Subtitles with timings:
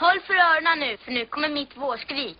[0.00, 2.38] Håll för öronen nu, för nu kommer mitt vårskrik.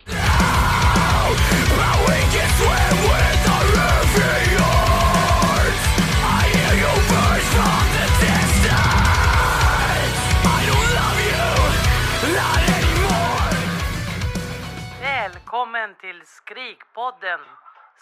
[15.01, 17.39] Välkommen till Skrikpodden,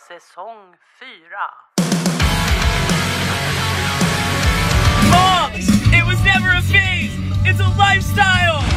[0.08, 1.10] säsong 4.
[5.12, 5.70] Moms!
[5.94, 7.18] It was never a phase!
[7.50, 8.77] It's a lifestyle!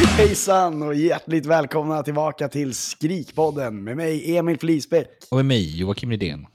[0.16, 5.08] Hejsan och hjärtligt välkomna tillbaka till Skrikpodden med mig Emil Flisbäck.
[5.30, 6.46] Och med mig, Joakim Nydén.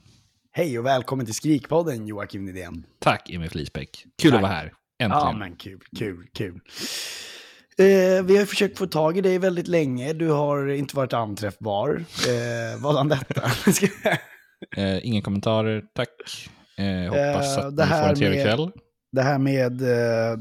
[0.52, 2.86] Hej och välkommen till Skrikpodden Joakim Nydén.
[3.00, 4.04] Tack Emil Flisbäck.
[4.22, 4.36] Kul Tack.
[4.38, 4.72] att vara här.
[5.02, 5.22] Äntligen.
[5.26, 6.60] Ja men kul, kul, kul.
[7.78, 10.12] Eh, vi har försökt få tag i dig väldigt länge.
[10.12, 12.04] Du har inte varit anträffbar.
[12.28, 13.42] Eh, vadan detta?
[14.76, 16.08] Eh, inga kommentarer, tack.
[16.76, 18.70] Eh, hoppas Eh, att det ni får här en trevlig med- kväll.
[19.12, 20.38] Det här med eh,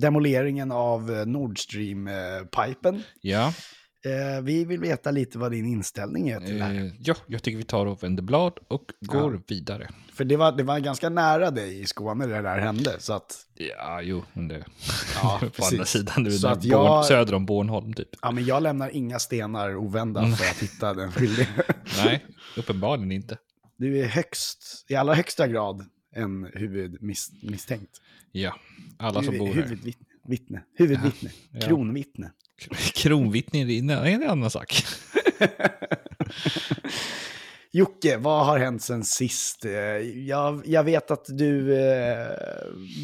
[0.00, 3.02] demoleringen av eh, Nord Stream-pipen.
[3.20, 3.52] Ja,
[4.04, 6.74] Eh, vi vill veta lite vad din inställning är till det här.
[6.74, 9.88] eh, ja, jag tycker vi tar och vänder blad och går vidare.
[10.14, 12.96] För det var, det var ganska nära dig i Skåne där det här hände.
[12.98, 14.64] Så att, Ja, jo, men det...
[15.22, 18.08] Ja, på andra sidan, det är Så där att jag- Born, söder om Bornholm typ.
[18.22, 20.32] ja, men jag lämnar inga stenar ovända Mm.
[20.36, 21.48] för att hitta den skyldige.
[22.04, 23.38] Nej, uppenbarligen inte.
[23.78, 25.84] Du är högst, i allra högsta grad
[26.16, 28.00] en huvudmisstänkt.
[28.32, 28.54] Ja,
[28.98, 29.62] alla som Huvud- bor här.
[29.62, 30.06] Huvudvittne.
[30.28, 30.62] Vittne.
[30.76, 31.30] Huvudvittne.
[31.52, 31.60] Ja.
[31.60, 32.30] Kronvittne.
[32.94, 34.74] Kronvittne är en- annan sak.
[37.72, 39.64] Jocke, vad har hänt sen sist?
[39.64, 39.72] Eh,
[40.28, 42.26] Jag, jag vet att du eh,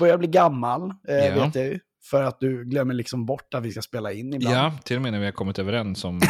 [0.01, 1.45] börjar bli gammal, eh, Ja.
[1.45, 1.79] vet ju.
[2.11, 4.57] För att du glömmer liksom bort att vi ska spela in ibland.
[4.57, 6.21] Ja, till och med när vi har kommit överens om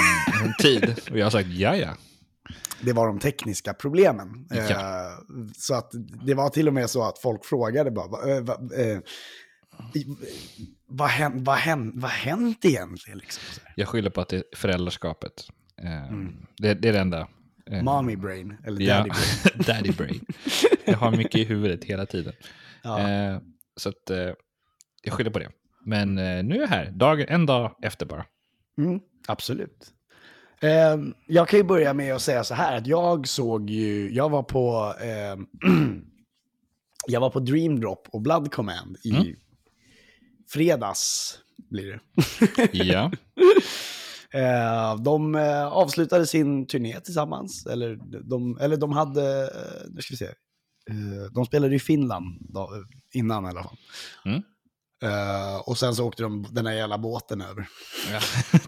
[0.44, 0.94] en tid.
[1.10, 1.88] Och jag har sagt ja, ja.
[2.84, 4.46] Det var de tekniska problemen.
[4.50, 4.56] Ja.
[4.56, 5.18] Eh,
[5.56, 5.92] så att
[6.26, 8.98] det var till och med så att folk frågade bara, vad eh, va, eh,
[10.86, 13.18] vad hänt, vad hänt, vad hänt egentligen?
[13.18, 13.42] Liksom?
[13.76, 15.32] Jag skyller på att det är föräldraskapet.
[15.82, 16.16] Eh,
[16.56, 17.28] det, det är det enda.
[17.82, 19.64] Mommy brain, eller ja, daddy brain.
[19.66, 20.26] daddy brain.
[20.84, 22.32] Jag har mycket i huvudet hela tiden.
[22.82, 23.40] Ja.
[23.76, 24.10] Så att
[25.02, 25.50] jag skyller på det.
[25.84, 28.24] Men nu är jag här, en dag efter bara.
[28.78, 29.92] Mm, absolut.
[30.62, 30.96] Eh,
[31.26, 34.42] jag kan ju börja med att säga så här, att jag såg ju, jag var
[34.42, 35.70] på, eh,
[37.06, 39.26] jag var på Dream Drop och Blood Command i Mm.
[40.48, 41.38] fredags,
[41.70, 42.00] blir det.
[42.84, 43.10] Ja,
[44.34, 47.66] Eh, de eh, avslutade sin turné tillsammans.
[47.66, 47.98] Eller
[48.28, 50.24] de, eller de hade, eh, nu ska vi se.
[50.24, 52.70] Eh, de spelade i Finland då,
[53.14, 53.76] innan i alla fall.
[54.24, 54.42] Mm.
[55.02, 57.68] Eh, och sen så åkte de den här jävla båten över.
[58.12, 58.20] ja.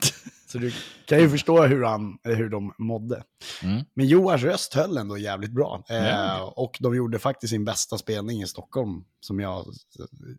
[0.55, 0.73] Så du
[1.07, 3.23] kan ju förstå hur, han, eh, hur de mådde.
[3.63, 3.85] Mm.
[3.95, 5.85] Men Joars röst höll ändå jävligt bra.
[5.89, 6.53] Eh, Ja.
[6.57, 9.05] Och de gjorde faktiskt sin bästa spelning i Stockholm.
[9.21, 9.67] Som jag,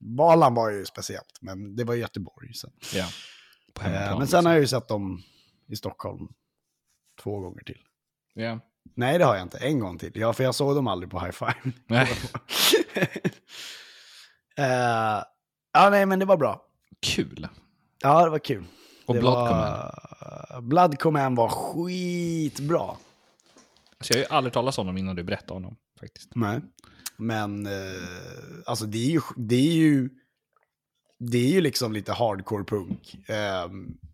[0.01, 2.53] Valand var ju speciellt, men det var Göteborg.
[2.53, 2.69] Så.
[2.93, 3.05] ja.
[3.81, 4.45] Eh, men sen liksom.
[4.45, 5.21] har jag ju sett dem
[5.67, 6.27] i Stockholm
[7.23, 7.79] två gånger till.
[8.33, 8.59] ja.
[8.95, 9.57] Nej, det har jag inte.
[9.57, 10.11] En gång till.
[10.15, 11.71] Ja, för jag såg dem aldrig på High Five.
[11.87, 12.09] Nej.
[14.57, 15.23] Eh,
[15.73, 16.61] ja, nej, men det var bra.
[17.01, 17.47] Kul.
[18.01, 18.65] Ja, det var kul.
[19.05, 19.47] Och det Blood var...
[19.47, 20.67] Command.
[20.69, 22.89] Blood Command var skitbra.
[23.97, 25.77] Alltså, jag har ju aldrig talat om honom innan du berättade om honom.
[25.99, 26.29] Faktiskt.
[26.35, 26.61] Nej.
[27.17, 27.71] Men, eh,
[28.65, 30.09] alltså det är ju, det är ju,
[31.19, 33.29] det är ju liksom lite hardcore punk.
[33.29, 33.69] Eh,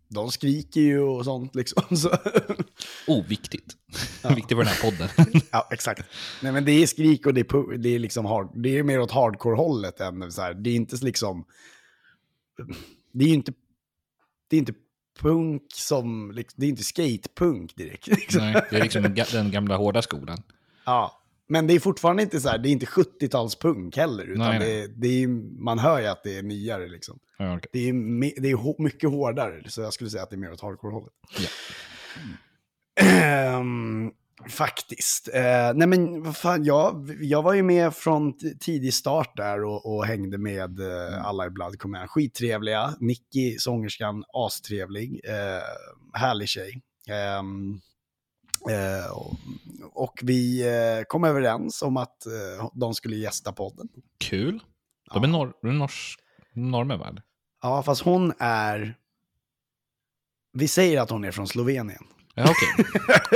[0.08, 1.96] de skriker ju och sånt liksom.
[1.96, 2.10] Så.
[3.06, 3.76] Oh, viktigt.
[4.36, 5.08] viktigt för den här podden.
[5.52, 6.02] ja, exakt.
[6.42, 9.00] Nej, men det är skrik och det är, det är liksom hard, det är mer
[9.00, 10.54] åt hardcore-hållet än så här.
[10.54, 11.44] Det är inte liksom,
[13.12, 13.52] det är ju inte,
[14.52, 14.74] det är inte
[15.20, 18.06] punk som, det är inte skatepunk direkt.
[18.06, 18.40] Liksom.
[18.40, 20.42] Nej, det är liksom den ga- den gamla hårda skolan.
[20.86, 24.58] Ja, men det är fortfarande inte så här, det är inte 70-talspunk heller, utan Nej,
[24.58, 24.80] det, nej.
[24.82, 25.28] är, det är,
[25.62, 27.18] man hör ju att det är nyare liksom.
[27.38, 27.68] Ja, okej.
[27.72, 30.60] Det är, det är mycket hårdare, så jag skulle säga att det är mer åt
[30.60, 31.12] hardcore-hållet.
[31.38, 31.48] Ja.
[33.04, 34.10] Ehm,
[34.48, 35.28] faktiskt.
[35.34, 39.94] Eh, nej men vad fan, jag, jag var ju med från tidig start där och,
[39.94, 42.10] och hängde med eh, alla i Blood Command.
[42.10, 42.94] Skittrevliga.
[43.00, 45.20] Nicky, sångerskan, astrevlig.
[45.24, 45.62] Eh,
[46.20, 46.82] härlig tjej.
[47.08, 47.80] Ehm,
[48.70, 49.34] eh, och,
[49.92, 53.88] och vi eh, kom överens om att eh, de skulle gästa podden.
[54.18, 54.62] Kul.
[55.14, 56.18] De är, de är nors,
[56.52, 57.22] norrmän eller?
[57.62, 58.96] Ja, fast hon är...
[60.52, 62.04] Vi säger att hon är från Slovenien.
[62.34, 62.86] Ja, okej.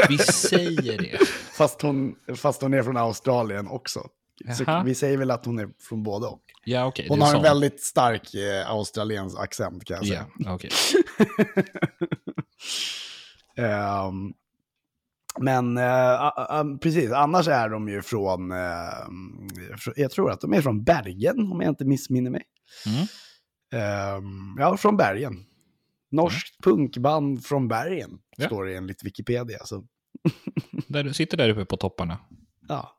[0.09, 1.19] Vi säger det.
[1.57, 4.01] Fast hon, fast hon är från Australien också.
[4.59, 6.43] Så vi säger väl att hon är från både och.
[6.65, 7.07] Ja, okej.
[7.09, 10.27] Hon har en väldigt stark eh, australiensk accent kan jag säga.
[10.39, 10.71] Ja, okej.
[13.57, 14.33] Ehm,
[15.41, 20.61] men a- a- precis, annars är de ju från, fr- jag tror att de är
[20.63, 22.43] från Bergen om jag inte missminner mig.
[22.87, 23.07] Mm.
[23.73, 25.45] Ehm, ja, från bergen.
[26.11, 28.47] Norskt punkband från bergen, Ja.
[28.47, 29.59] står det enligt Wikipedia.
[29.65, 29.87] Så,
[30.89, 32.19] Där du sitter där uppe på topparna.
[32.69, 32.93] ja.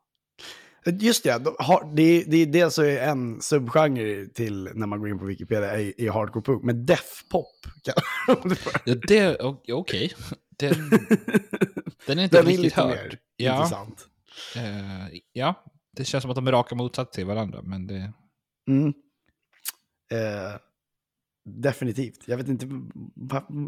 [1.00, 4.86] Just det, de har, det, är- det är det som är en subgenre till när
[4.86, 7.46] man går in på Wikipedia i, i hardcore punk, men deathpop
[7.82, 8.56] kallar de.
[8.84, 10.12] Ja, det, okej.
[10.58, 10.72] Den,
[12.06, 12.88] den är inte Den är riktigt lite hört.
[12.90, 14.06] mer Ja, intressant.
[14.56, 15.64] eh, ja,
[15.96, 18.12] det känns som att de är raka motsats till varandra, men det...
[18.70, 18.88] Mm.
[20.12, 20.54] Eh,
[21.48, 22.22] definitivt.
[22.28, 22.66] Jag vet inte,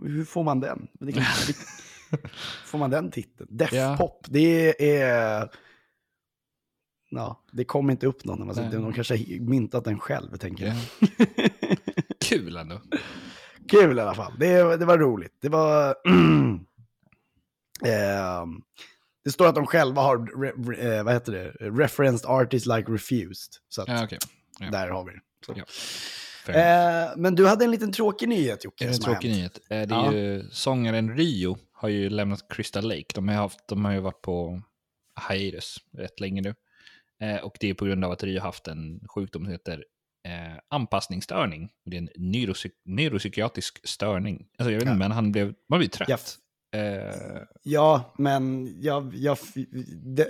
[0.03, 0.89] hur får man den?
[2.65, 3.49] Får man den titeln?
[3.57, 5.51] Deathpop, det är...
[7.11, 8.69] Ja, det kommer inte upp någon när man sitter.
[8.71, 8.81] Nej.
[8.81, 10.77] De kanske har myntat den själv, tänker jag.
[11.01, 11.27] Ja.
[12.21, 12.81] Kul ändå.
[13.69, 14.33] Kul i alla fall.
[14.39, 15.37] Det, det var roligt.
[15.41, 15.97] Det var...
[17.85, 18.63] Ehm,
[19.25, 22.93] det står att de själva har, re, re, eh, vad heter det, referenced artists like
[22.93, 23.53] refused.
[23.69, 24.19] Så att, Ja, okej.
[24.59, 24.71] Ja.
[24.71, 25.21] där har vi det.
[26.49, 28.89] Eh, men du hade en liten tråkig nyhet Jocke.
[28.89, 29.59] En tråkig nyhet?
[29.59, 30.13] Eh, Det är Ja.
[30.15, 33.05] ju sångaren Rio har ju lämnat Crystal Lake.
[33.15, 34.63] De har, haft, de har ju varit på
[35.31, 36.55] hiatus rätt länge nu.
[37.27, 39.85] Eh, och det är på grund av att Rio haft en sjukdom som heter
[40.25, 41.71] eh, anpassningsstörning.
[41.85, 44.47] Det är en neuropsy neuropsykiatrisk störning.
[44.59, 44.99] Alltså jag vet inte, Ja.
[44.99, 46.37] men han blev, man blir trött.
[46.73, 49.39] Eh, Ja, men jag, jag,
[50.17, 50.25] de,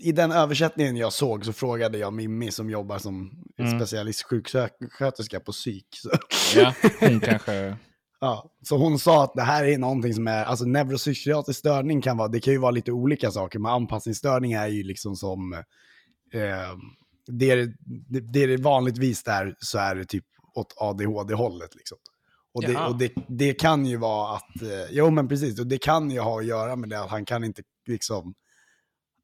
[0.00, 3.78] i den översättningen jag såg så frågade jag Mimmi som jobbar som Mm.
[3.78, 5.86] specialistsjuksköterska på psyk.
[5.90, 6.10] Så,
[6.58, 7.76] ja, hon kanske...
[8.20, 12.16] ja, så hon sa att det här är någonting som är, alltså neuropsykiatrisk störning kan
[12.16, 15.52] vara, det kan ju vara lite olika saker, men anpassningsstörning är ju liksom som,
[16.32, 16.76] eh,
[17.26, 17.72] det, är,
[18.08, 21.98] det, det är vanligtvis där så är det typ åt ADHD-hållet liksom.
[22.52, 25.78] Och, det, och det, det kan ju vara att, eh, jo men precis, och det
[25.78, 28.34] kan ju ha att göra med det att han kan inte liksom,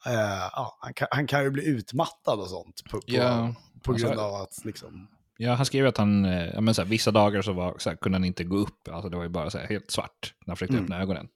[0.07, 0.13] eh,
[0.53, 4.07] ja, han, kan, han kan ju bli utmattad och sånt på, på, Ja, på alltså-
[4.07, 5.09] grund av att liksom,
[5.39, 7.91] Ja, han skrev att han, eh, ja, men så här, vissa dagar så, var, så
[7.91, 8.89] här, kunde han inte gå upp.
[8.89, 10.85] Alltså det var ju bara så här, helt svart när han försökte Mm.
[10.85, 11.29] öppna ögonen.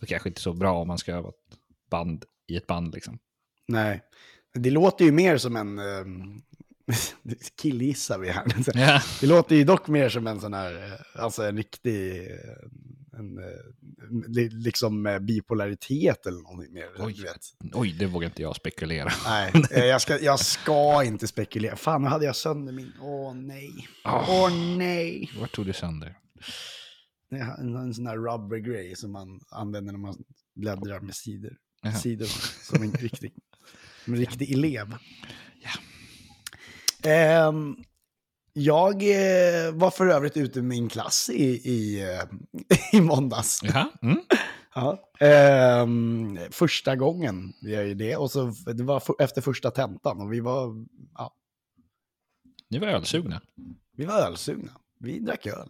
[0.00, 1.34] Det kanske inte är så bra om man ska öva ett
[1.90, 3.18] band i ett band liksom.
[3.68, 4.02] nej.
[4.54, 6.42] Det låter ju mer som en, um,
[7.62, 8.44] killgissar vi här.
[8.74, 13.18] Ja, Det låter ju dock mer som en sån här, eh, alltså en riktig, eh,
[13.18, 16.88] en, eh, li- liksom bipolaritet eller någonting mer.
[16.98, 17.24] Oj.
[17.72, 19.12] Oj, det vågar inte jag spekulera.
[19.26, 19.52] Nej,
[19.88, 21.76] jag ska, jag ska inte spekulera.
[21.76, 23.70] Fan, nu hade jag sönder min, åh nej.
[24.04, 24.24] Åh.
[24.28, 25.30] Åh nej.
[25.40, 26.18] Vart tog du sönder?
[27.58, 30.16] En, en sån här rubber grej som man använder när man
[30.54, 31.52] bläddrar med sidor.
[31.82, 31.94] Jaha.
[31.94, 32.26] sidor
[32.70, 33.32] som en riktig,
[34.06, 34.94] en riktig elev.
[35.62, 35.70] Ja.
[37.06, 37.76] Ehm,
[38.52, 42.22] jag eh, var för övrigt ute med min klass i, i, eh,
[42.92, 43.60] i måndags.
[43.62, 44.18] Jaha, mm.
[44.74, 45.10] Ja.
[45.20, 48.16] Ehm, första gången vi gör ju det.
[48.16, 51.34] Och så, det var för, efter första tentan och vi var, ja,
[52.70, 53.40] Ni var ölsugna.
[53.96, 54.70] vi var ölsugna.
[55.00, 55.68] Vi drack öl.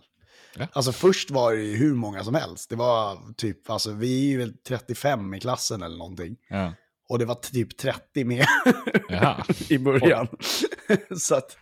[0.57, 0.67] Ja.
[0.73, 2.71] Alltså först var det ju hur många som helst.
[2.71, 6.37] Det var typ, alltså vi är ju väl 35 i klassen eller någonting.
[6.49, 6.73] Ja.
[7.09, 8.47] Och det var typ 30 med
[9.69, 10.29] i början.
[11.19, 11.57] så att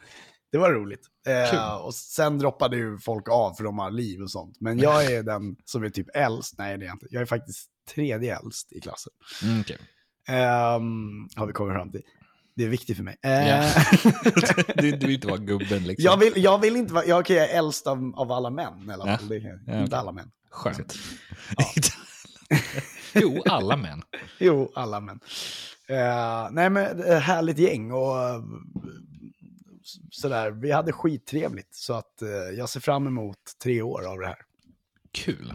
[0.53, 1.07] det var roligt.
[1.27, 4.57] Eh, och sen droppade ju folk av för de har liv och sånt.
[4.61, 6.55] Men jag är den som är typ äldst.
[6.59, 7.07] Nej, det är jag inte.
[7.11, 9.13] Jag är faktiskt tredje äldst i klassen.
[9.43, 9.79] Mm, okej.
[10.29, 12.03] Ehm, har vi kommit fram till.
[12.57, 13.17] Det är viktigt för mig.
[13.23, 13.71] Eh, Ja.
[14.77, 16.05] du, du vill inte vara gubben liksom.
[16.05, 18.89] jag, vill, jag vill inte vara, jag, okej, jag är äldst av, av alla män
[18.89, 19.17] i alla Ja.
[19.19, 19.29] fall.
[19.29, 20.31] Det, är- Ja, inte alla män.
[20.51, 20.95] Skönt.
[23.15, 24.03] jo, alla män.
[24.39, 25.21] Jo, alla män.
[25.89, 28.43] Eh, nej men eh, härligt gäng och eh,
[30.11, 30.51] sådär.
[30.51, 34.39] Vi hade skittrevligt så att eh, jag ser fram emot tre år av det här.
[35.13, 35.53] Kul.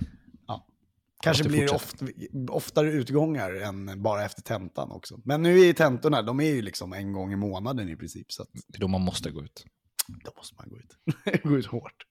[1.24, 2.06] Kanske Måste blir det fortsätta.
[2.06, 5.20] oft, oftare utgångar än bara efter tentan också.
[5.25, 8.32] Men nu är tentorna, de är ju liksom en gång i månaden i princip.
[8.32, 9.65] Så att Det är då man måste gå ut.
[10.25, 11.44] då måste man gå ut.
[11.44, 12.06] gå ut hårt.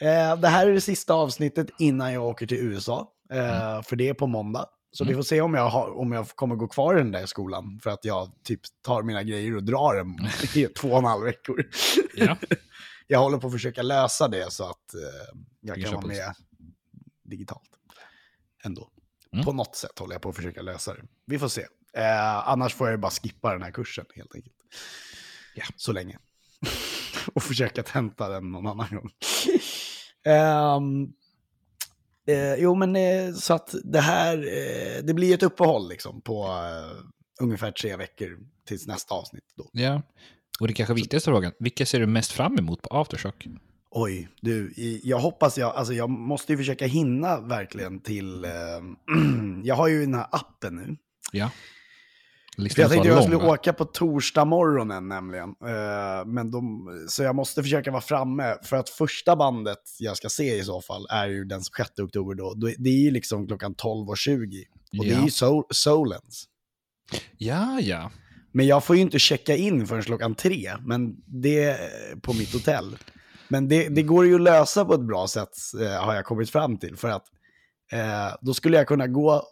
[0.00, 3.12] Eh, det här är det sista avsnittet innan jag åker till USA.
[3.32, 4.66] Eh, För det är på måndag.
[4.90, 7.26] Så vi får se om jag, har, om jag kommer gå kvar i den där
[7.26, 7.80] skolan.
[7.82, 11.24] För att jag typ tar mina grejer och drar dem i två och en halv
[11.24, 11.64] veckor.
[12.14, 12.36] Ja.
[13.06, 16.34] jag håller på att försöka lösa det så att eh, jag kan vara med
[17.22, 17.70] digitalt.
[18.64, 18.90] Ändå.
[19.32, 19.44] Mm.
[19.44, 21.02] På något sätt håller jag på att försöka lösa det.
[21.26, 21.66] Vi får se.
[21.92, 24.56] Eh, annars får jag ju bara skippa den här kursen helt enkelt.
[25.54, 25.64] Ja.
[25.76, 26.18] Så länge.
[27.34, 29.10] och försöka tenta den någon annan gång.
[30.24, 31.12] Ehm,
[32.28, 36.44] eh, jo, men eh, så att det här, eh, det blir ett uppehåll liksom på
[36.44, 37.04] eh,
[37.40, 39.70] ungefär tre veckor tills nästa avsnitt då.
[39.72, 40.02] ja.
[40.60, 43.46] Och det kanske viktigaste frågan, vilka ser du mest fram emot på Aftershock?
[43.90, 48.50] Oj, du, jag hoppas jag, alltså jag måste ju försöka hinna verkligen till, eh,
[49.64, 50.96] jag har ju den här appen nu.
[51.32, 51.50] Ja.
[52.58, 55.48] Listan jag tänkte jag skulle åka på torsdag morgonen nämligen.
[55.48, 58.56] Eh, men de, så jag måste försöka vara framme.
[58.62, 62.34] För att första bandet jag ska se i så fall är ju den 6 oktober
[62.34, 62.54] då.
[62.54, 64.64] Det är ju liksom klockan 12.20.
[64.98, 66.44] Och det är ju Soul, Solens.
[67.36, 68.10] Ja, ja.
[68.52, 70.72] Men jag får ju inte checka in förrän klockan tre.
[70.80, 72.96] Men det är på mitt hotell.
[73.48, 76.50] Men det, det går ju att lösa på ett bra sätt eh, har jag kommit
[76.50, 76.96] fram till.
[76.96, 77.24] För att
[77.92, 79.42] eh, då skulle jag kunna gå,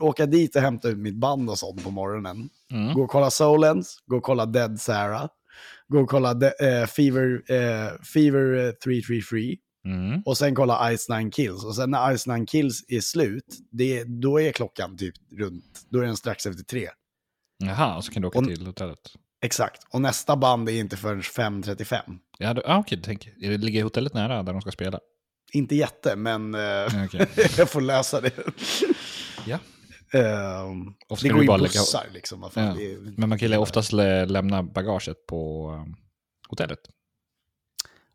[0.00, 2.48] åka dit och hämta ut mitt band och sånt på morgonen.
[2.72, 2.94] Mm.
[2.94, 5.28] Gå och kolla Solens, gå och kolla Dead Sarah.
[5.88, 9.56] Gå och kolla de, eh, Fever, eh, Fever eh, 333.
[9.84, 10.22] Mm.
[10.26, 11.64] Och sen kolla Ice Nine Kills.
[11.64, 15.98] Och sen när Ice Nine Kills är slut, det, då är klockan typ runt, då
[15.98, 16.88] är den strax efter tre.
[17.64, 18.98] Jaha, och så kan du åka Och- till hotellet.
[19.42, 19.86] Exakt.
[19.90, 22.18] Och nästa band är inte förrän 5.35.
[22.38, 23.28] Ja, du, ah, okej, tänk.
[23.36, 25.00] Ligger hotellet nära där de ska spela?
[25.52, 27.26] Inte jätte, men eh, okej.
[27.58, 28.30] jag får lösa det.
[29.48, 29.58] Ja.
[30.12, 32.50] Ehm, så det går ju bara lägga- bussar liksom.
[32.54, 32.60] Ja.
[32.62, 35.96] är- Men man kan ju oftast lä- lämna bagaget på um,
[36.48, 36.78] hotellet.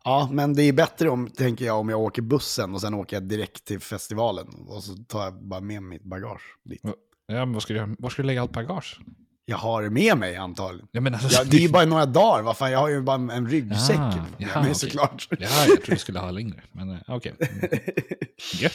[0.03, 3.15] Ja, men det är bättre om, tänker jag, om jag åker bussen och sen åker
[3.15, 4.47] jag direkt till festivalen.
[4.67, 6.81] Och så tar jag bara med mitt bagage dit.
[7.27, 8.99] Ja, men vad ska du, var ska du lägga allt bagage?
[9.45, 10.87] Jag har det med mig antagligen.
[10.91, 13.01] Jag menar, alltså, Ja, det är ju bara några dagar, vad fan, jag har ju
[13.01, 14.75] bara en ryggsäck Ah, med jaha, mig okej.
[14.75, 15.27] såklart.
[15.31, 16.63] Ja, jag trodde du skulle ha längre.
[16.71, 17.33] Men eh, okej.
[18.53, 18.73] Gött.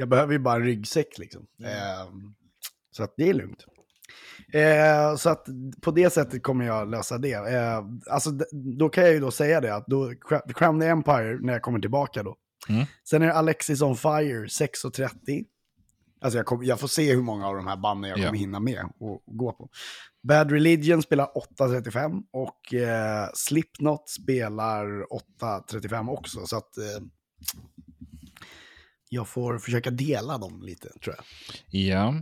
[0.00, 1.46] Jag behöver ju bara en ryggsäck liksom.
[1.64, 2.34] Ehm,
[2.90, 3.64] så att det är lugnt.
[4.52, 5.46] Eh, så att
[5.80, 7.32] på det sättet kommer jag lösa det.
[7.32, 8.30] Eh, alltså,
[8.78, 10.12] då kan jag ju då säga det att då,
[10.54, 12.36] Crown the Empire när jag kommer tillbaka då.
[12.68, 12.86] Mm.
[13.10, 15.44] Sen är det Alexis on Fire 6.30.
[16.20, 18.26] Alltså jag, kom, jag får se hur många av de här banden jag Ja.
[18.26, 19.68] kommer hinna med och gå på.
[20.28, 21.26] Bad Religion spelar
[21.58, 24.86] 8.35 och eh, Slipknot spelar
[25.40, 26.46] 8.35 också.
[26.46, 26.84] Så att eh,
[29.12, 31.24] jag får försöka dela dem lite tror jag.
[31.82, 32.14] Ja.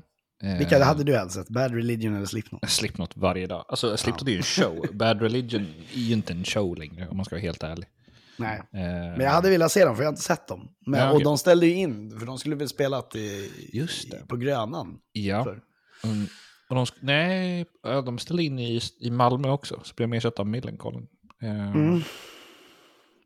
[0.43, 1.49] Eh, Vilka hade du helst sett?
[1.49, 2.71] Bad Religion eller Slipknot?
[2.71, 3.65] Slipknot varje dag.
[3.69, 4.87] Alltså Slipknot är ju en show.
[4.93, 7.89] Bad Religion är ju inte en show längre om man ska vara helt ärlig.
[8.37, 8.59] Nej.
[8.59, 10.69] Eh, Men jag hade velat se dem för jag har inte sett dem.
[10.87, 11.25] Men, Ja, Och okej.
[11.25, 14.27] de ställde ju in, för de skulle väl spelat i, Just det.
[14.29, 14.99] på Grönan.
[15.13, 15.57] Ja.
[16.05, 16.27] Mm,
[16.69, 19.81] och de, nej, ja, de ställde in i, i Malmö också.
[19.85, 21.07] Så blev de ersatta av Millencolin.
[21.43, 22.01] Eh, Mm.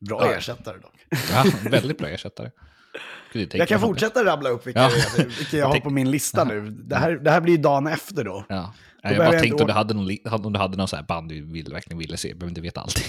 [0.00, 0.35] Bra Ja.
[0.35, 1.07] ersättare dock.
[1.33, 2.50] Ja, väldigt bra ersättare.
[3.32, 4.90] Skulle tänka Jag kan fortsätta rabbla upp vilka, Ja.
[5.16, 6.70] vilka jag Jag har på min lista nu.
[6.70, 8.44] Det här, det här blir ju dagen efter då.
[8.48, 8.74] Ja.
[9.04, 10.96] Nej, jag bara jag tänkte inte om du hade någon, om du hade någon så
[10.96, 12.34] här band du vill, verkligen ville se.
[12.34, 13.04] Behöver inte veta allting.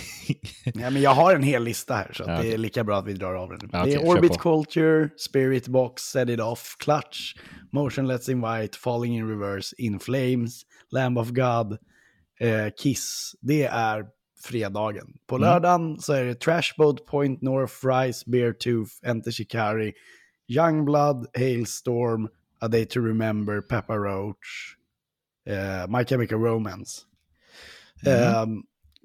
[0.82, 3.08] Ja, men jag har en hel lista här, så Ja, det är lika bra att
[3.08, 3.70] vi drar av den.
[3.74, 4.38] Ja, det är Orbit.
[4.38, 7.34] Culture, Spirit Box, Set It Off, Clutch,
[7.72, 10.62] Motion Let's Invite, Falling in Reverse, In Flames,
[10.92, 11.72] Lamb of God,
[12.40, 13.36] eh, Kiss.
[13.42, 14.04] Det är
[14.44, 15.18] fredagen.
[15.28, 15.50] På Mm.
[15.50, 19.94] lördagen så är det Trashboat, Point North, Rise, Beartooth, Enter Shikari,
[20.48, 22.28] Youngblood, Hailstorm,
[22.60, 24.76] A Day to Remember, Peppa Roach,
[25.48, 27.02] eh, My Chemical Romance.
[28.06, 28.24] Mm.
[28.24, 28.64] Ehm,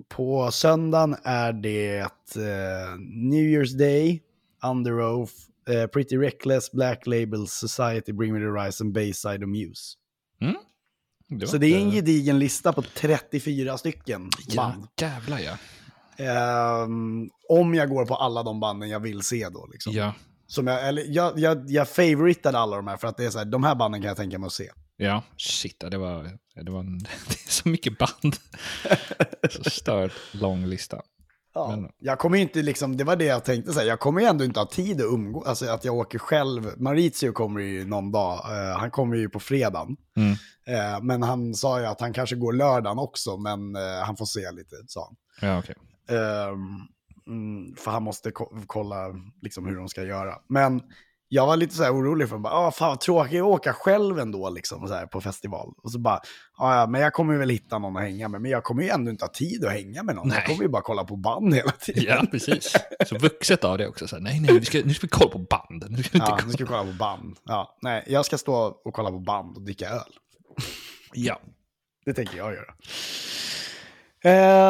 [0.09, 2.99] på söndagen är det eh,
[3.31, 4.23] New Year's Day,
[4.65, 5.33] Under Oath,
[5.69, 9.97] eh, Pretty Reckless, Black Label, Society, Bring Me The Horizon, Bayside och Muse.
[11.29, 14.87] Det Så det är en gedigen lista på 34 stycken Ja, band.
[15.01, 15.57] jävlar ja.
[16.25, 19.67] Ehm, om jag går på alla de banden jag vill se då.
[19.73, 19.93] Liksom.
[19.93, 20.15] Ja,
[20.47, 23.39] Som jag, eller, jag, jag, jag favoritade alla de här för att det är så
[23.39, 24.71] här, de här banden kan jag tänka mig att se.
[24.97, 25.23] ja.
[25.37, 25.85] shit.
[25.91, 28.37] Det var, det var en, det är så mycket band.
[29.51, 31.03] så stört lång lista.
[31.59, 34.21] Ja, Men- jag kommer ju inte liksom, det var det jag tänkte säga, jag kommer
[34.21, 36.73] ju ändå inte ha tid att umgå, alltså att jag åker själv.
[36.77, 39.97] Maurizio kommer ju någon dag, eh, han kommer ju på fredagen.
[40.17, 40.33] Mm.
[40.67, 44.27] Eh, men han sa ju att han kanske går lördagen också, men eh, han får
[44.27, 45.17] se lite, sa han.
[45.51, 45.75] Ja, okej.
[46.11, 46.59] Ehm,
[47.27, 48.97] mm, för han måste ko- kolla
[49.43, 50.35] liksom, hur de ska göra.
[50.49, 50.83] Men
[51.29, 54.19] jag var lite så här orolig för, bara, ah, fan vad tråkigt att åka själv
[54.19, 55.75] ändå liksom, så här, på festival.
[55.83, 56.21] Och så bara,
[56.59, 58.41] ah, ja, men jag kommer väl hitta någon att hänga med.
[58.41, 60.29] Men jag kommer ju ändå inte ha tid att hänga med någon.
[60.29, 60.37] Nej.
[60.39, 62.05] Jag kommer ju bara kolla på band hela tiden.
[62.07, 62.73] Ja, precis.
[63.07, 64.09] Så vuxet av det också.
[64.09, 65.85] Så här, nej, nej, nu ska, nu ska vi kolla på band.
[65.91, 66.43] Nu ska vi Ja, kolla.
[66.47, 67.37] nu ska vi kolla på band.
[67.45, 68.55] Ja, nej, jag ska stå
[68.85, 70.13] och kolla på band och dricka öl.
[71.13, 71.41] Ja.
[72.05, 72.75] Det tänker jag göra.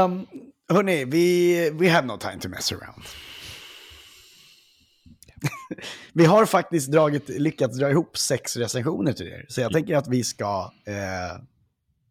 [0.05, 0.27] Um,
[0.73, 3.03] hörni, vi, we have no time to mess around.
[6.13, 9.47] vi har faktiskt dragit, lyckats dra ihop sex recensioner till er.
[9.49, 11.43] Så jag tänker att vi ska eh,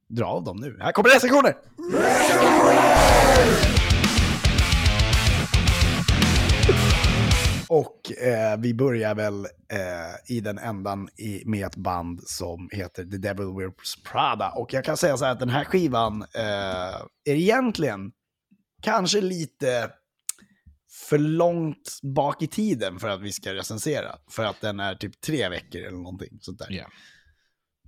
[0.09, 0.77] dra av dem nu.
[0.81, 1.55] Här kommer recensioner!
[7.69, 13.03] Och eh, vi börjar väl eh, i den ändan i, med ett band som heter
[13.03, 14.49] The Devil Wears Prada.
[14.49, 18.11] Och jag kan säga så här att den här skivan eh, är egentligen
[18.81, 19.89] kanske lite
[20.97, 24.15] för långt bak i tiden för att vi ska recensera.
[24.31, 26.67] För att den är typ tre veckor eller någonting sånt där.
[26.69, 26.85] Ja.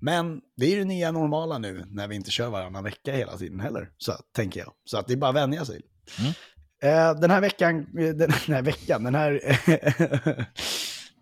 [0.02, 3.38] Men det är ju det nya normala nu när vi inte kör varannan vecka hela
[3.38, 4.74] tiden heller, så tänker jag.
[4.84, 5.82] Så att det är bara att vänja sig.
[6.20, 6.34] Mm.
[6.82, 9.42] Eh, den här veckan, eh, den, här veckan, den här,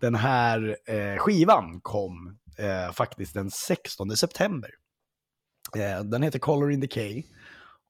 [0.00, 4.70] den här eh, skivan kom eh, faktiskt den 16 september.
[5.76, 7.24] Eh, den heter Color in Decay.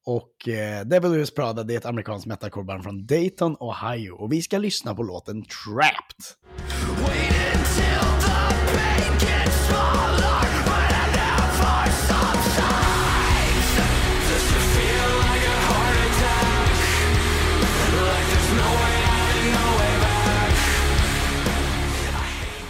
[0.05, 4.11] Och eh, Devil Wears Prada det är ett amerikanskt metalcoreband från Dayton, Ohio.
[4.11, 6.25] Och vi ska lyssna på låten Trapped.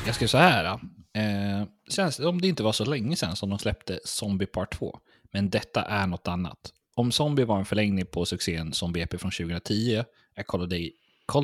[0.06, 0.80] Jag ska säga så här.
[1.14, 5.00] Eh, känns om det inte var så länge sedan som de släppte Zombie Part 2.
[5.34, 6.74] Men detta är något annat.
[7.00, 10.04] Om Zombie var en förlängning på succén Zombie EP från 2010
[10.36, 10.62] är Call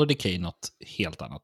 [0.02, 1.44] of, Day, något helt annat.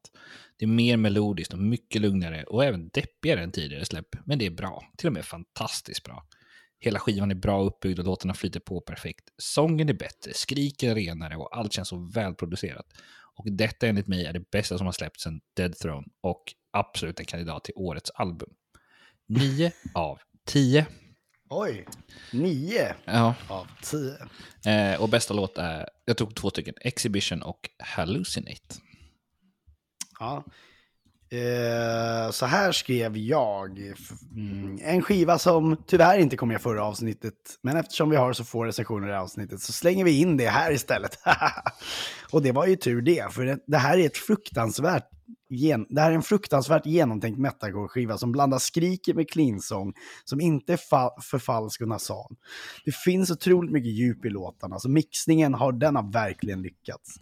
[0.56, 4.06] Det är mer melodiskt och mycket lugnare och även deppigare än tidigare släpp.
[4.24, 6.26] Men det är bra, till och med fantastiskt bra.
[6.78, 9.24] Hela skivan är bra uppbyggd och låtarna flyter på perfekt.
[9.38, 12.86] Sången är bättre, skriken är renare och allt känns så välproducerat.
[13.34, 17.20] Och detta enligt mig är det bästa som har släppts sedan Dead Throne och absolut
[17.20, 18.50] en kandidat till årets album.
[19.28, 20.86] 9 av 10.
[21.54, 21.86] Oj,
[22.32, 24.16] nio Ja, av tio.
[24.66, 28.74] eh, och bästa låt är, jag tog två stycken, Exhibition och Hallucinate.
[30.18, 30.44] Ja.
[31.30, 33.78] Eh, så här skrev jag.
[34.36, 37.34] Mm, en skiva som tyvärr inte kom med förra avsnittet.
[37.62, 40.72] Men eftersom vi har så få recensioner i avsnittet så slänger vi in det här
[40.72, 41.18] istället.
[42.30, 43.32] och det var ju tur det.
[43.32, 45.08] För det här är ett fruktansvärt
[45.52, 49.94] gen, det här är en fruktansvärt genomtänkt metalcore-skiva som blandar skriket med cleansång,
[50.24, 52.36] som inte är fa- för falsk och nasal.
[52.84, 57.16] Det finns otroligt mycket djup i låtarna, så mixningen har, den har verkligen lyckats.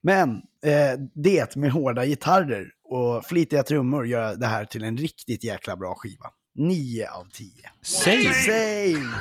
[0.00, 0.30] Men
[0.64, 5.76] eh, det med hårda gitarrer och flitiga trummor gör det här till en riktigt jäkla
[5.76, 6.26] bra skiva.
[6.56, 7.50] 9 av 10.
[7.82, 8.22] Same!
[8.34, 9.14] Same!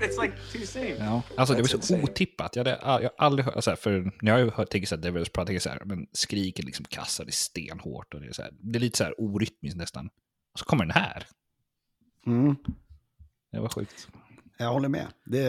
[0.00, 0.96] It's like too same.
[0.98, 2.02] Ja, alltså det var så insane.
[2.02, 2.56] otippat.
[2.56, 4.96] Jag, hade, jag har aldrig hört, alltså, för när jag har ju hört tänker så
[4.96, 8.32] här, Devil's tänker så här, men skriker liksom kassa, det är stenhårt och det är,
[8.32, 10.06] så här, det är lite så här orytmiskt nästan.
[10.52, 11.26] Och så kommer den här.
[12.26, 12.56] Mm,
[13.52, 14.08] Det var sjukt.
[14.58, 15.06] Jag håller med.
[15.24, 15.48] Det,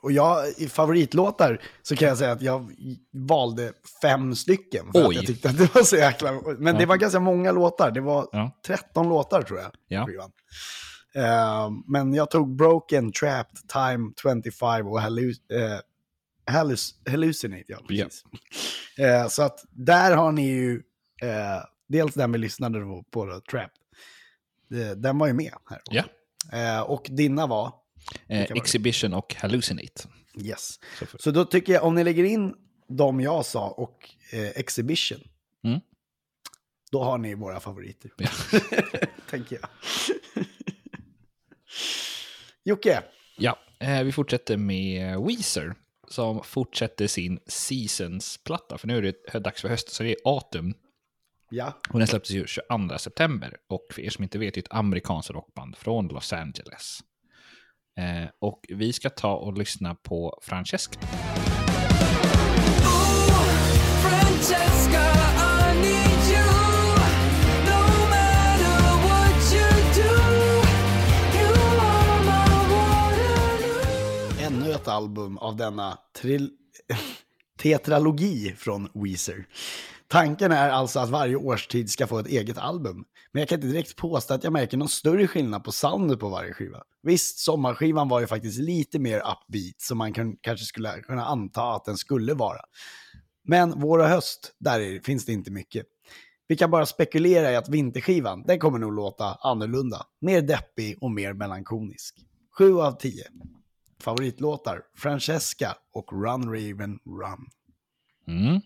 [0.00, 2.72] och jag, i favoritlåtar så kan jag säga att jag
[3.12, 4.92] valde fem stycken.
[4.92, 5.06] För Oj.
[5.08, 6.32] Att jag tyckte att det var så jäkla...
[6.58, 6.88] Men det Ja.
[6.88, 7.90] var ganska många låtar.
[7.90, 8.60] Det var Ja.
[8.66, 9.70] 13 låtar tror jag.
[9.88, 10.08] Ja.
[11.14, 15.78] Eh, men jag tog Broken, Trapped, Time 25 och halluc eh,
[16.54, 17.64] hallus Hallucinate.
[17.66, 18.24] Ja, precis.
[18.98, 20.82] Eh, så att där har ni ju
[21.88, 23.70] dels den vi lyssnade på, på Trapped.
[24.96, 25.80] Den var ju med här.
[25.90, 26.02] Ja.
[26.52, 27.72] Eh, och dina var?
[28.28, 28.42] Eh?
[28.42, 30.08] Exhibition och Hallucinate.
[30.42, 30.80] Yes.
[30.98, 32.54] Så för, Så då tycker jag, om ni lägger in
[32.88, 35.20] de jag sa och eh, Exhibition,
[35.64, 35.80] Mm.
[36.92, 38.10] då har ni våra favoriter.
[38.16, 38.28] Ja.
[39.30, 39.68] Tänker jag.
[42.64, 43.02] Jocke,
[43.38, 45.74] ja, eh, vi fortsätter med Weezer
[46.08, 48.78] som fortsätter sin Seasons-platta.
[48.78, 49.02] För nu är
[49.32, 50.74] det dags för hösten, så det är Autumn.
[51.54, 51.72] Ja.
[51.90, 53.56] Och den släpptes ju 22 september.
[53.68, 57.00] Och för er som inte vet, det är ett amerikanskt rockband från Los Angeles.
[57.98, 61.00] Eh, och vi ska ta och lyssna på Francesca.
[74.40, 76.50] Ännu ett album av denna tril-
[77.58, 79.46] tetralogi från Weezer.
[80.14, 83.04] Tanken är alltså att varje årstid ska få ett eget album.
[83.32, 86.28] Men jag kan inte direkt påstå att jag märker någon större skillnad på soundet på
[86.28, 86.82] varje skiva.
[87.02, 91.62] Visst, sommarskivan var ju faktiskt lite mer upbeat, som man kan, kanske skulle kunna anta
[91.62, 92.60] att den skulle vara.
[93.44, 95.86] Men vår och höst, där är, finns det inte mycket.
[96.46, 100.06] Vi kan bara spekulera i att vinterskivan, den kommer nog låta annorlunda.
[100.20, 102.14] Mer deppig och mer melankonisk.
[102.58, 103.24] 7 av 10.
[104.00, 107.46] Favoritlåtar, Francesca och Run Raven Run.
[108.26, 108.60] Mm.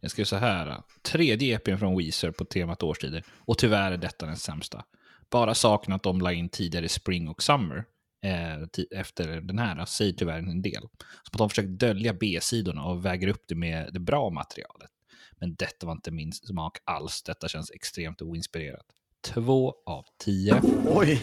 [0.00, 0.82] Jag ska så här.
[1.02, 3.24] Tredje EPn från Weezer på temat årstider.
[3.28, 4.84] Och tyvärr är detta den sämsta.
[5.30, 7.84] Bara saken att de la in tidigare Spring och Summer
[8.24, 10.82] eh, efter den här säger tyvärr en del.
[11.22, 14.90] Så att de försöker dölja B-sidorna och väger upp det med det bra materialet.
[15.40, 17.22] Men detta var inte min smak alls.
[17.22, 18.86] Detta känns extremt oinspirerat.
[19.26, 20.60] Två av tio.
[20.86, 21.22] Oj!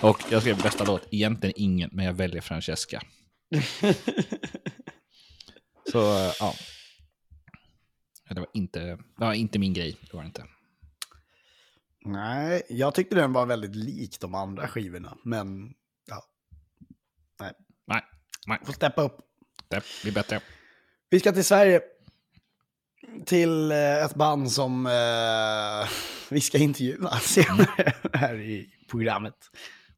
[0.00, 3.02] Och jag skrev bästa låt, egentligen ingen, men jag väljer Francesca.
[5.90, 6.54] Så eh, ja.
[8.28, 9.96] Det var inte, det var inte min grej.
[10.00, 10.44] Det var det inte.
[12.04, 15.74] Nej, jag tyckte den var väldigt lik de andra skivorna, men
[16.08, 16.24] ja.
[17.40, 17.52] Nej,
[17.86, 18.02] Nej,
[18.46, 19.18] nej, får steppa upp.
[19.68, 20.40] det blir bättre.
[21.10, 21.80] Vi ska till Sverige.
[23.26, 25.88] till eh, ett band som eh,
[26.30, 29.34] vi ska intervjua senare här i programmet.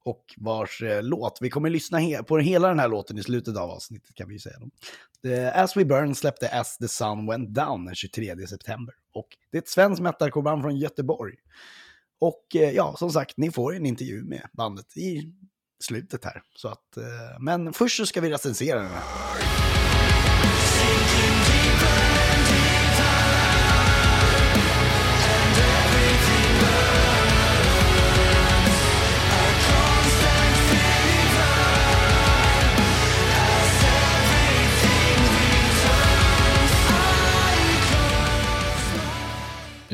[0.05, 3.57] Och vars eh, låt, vi kommer lyssna he- på hela den här låten i slutet
[3.57, 4.57] av avsnittet kan vi ju säga.
[4.59, 4.71] Då.
[5.55, 8.95] As We Burn släppte As the Sun Went Down den 23 september.
[9.15, 11.35] Och det är ett svenskt metalcoreband från Göteborg.
[12.21, 15.33] Och eh, ja, som sagt, ni får en intervju med bandet i
[15.85, 16.43] slutet här.
[16.57, 19.03] Så att, eh, men först så ska vi recensera den här.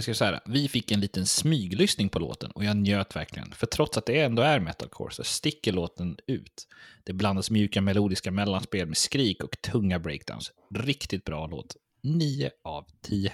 [0.01, 3.53] Jag ska säga vi fick en liten smyglyssning på låten och jag njöt verkligen.
[3.53, 6.69] För trots att det ändå är metalcore så sticker låten ut.
[7.05, 10.53] Det blandas mjuka melodiska mellanspel med skrik och tunga breakdowns.
[10.75, 11.77] Riktigt bra låt.
[12.03, 13.33] 9 av 10.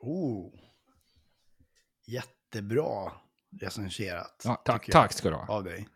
[0.00, 0.52] Oh.
[2.06, 3.12] Jättebra
[3.60, 4.42] recenserat.
[4.44, 5.46] Ja, tack, tack ska du ha.
[5.46, 5.88] Av dig.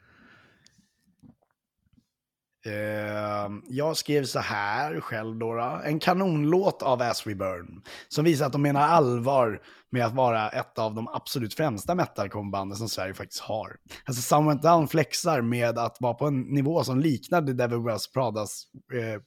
[2.66, 5.80] Ehm, jag skrev så här själv då, då.
[5.84, 7.82] En kanonlåt av As We Burn.
[8.08, 12.78] Som visar att de menar allvar med att vara ett av de absolut främsta metalcombanden
[12.78, 13.76] som Sverige faktiskt har.
[14.04, 17.82] Alltså Some Went Down flexar med att vara på en nivå som liknar The Devil
[17.82, 19.20] Wears Pradas eh,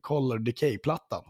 [0.00, 1.24] Color Decay-plattan.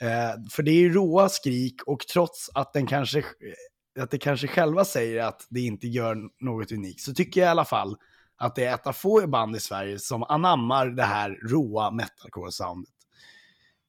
[0.00, 3.24] Eh, för det är ju råa skrik och trots att den kanske
[4.00, 7.50] att det kanske själva säger att det inte gör något unikt, så tycker jag i
[7.50, 7.96] alla fall
[8.36, 12.90] att det är ett av få band i Sverige som anammar det här råa metalcore-soundet.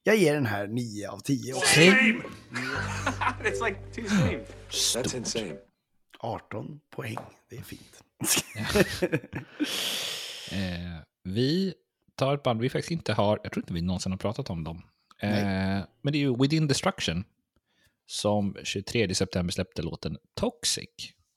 [0.04, 1.54] Jag ger den här 9 av 10.
[1.54, 1.88] Och Same.
[3.44, 4.44] It's like too same.
[4.70, 5.58] That's insane.
[6.20, 7.18] 18 poäng,
[7.50, 8.04] det är fint.
[10.52, 11.74] Eh, vi
[12.16, 14.64] tar ett band vi faktiskt inte har, jag tror inte vi någonsin har pratat om
[14.64, 14.84] dem.
[15.22, 15.30] Eh,
[16.02, 17.24] men det är ju Within Destruction
[18.06, 20.90] som 23 september släppte låten Toxic.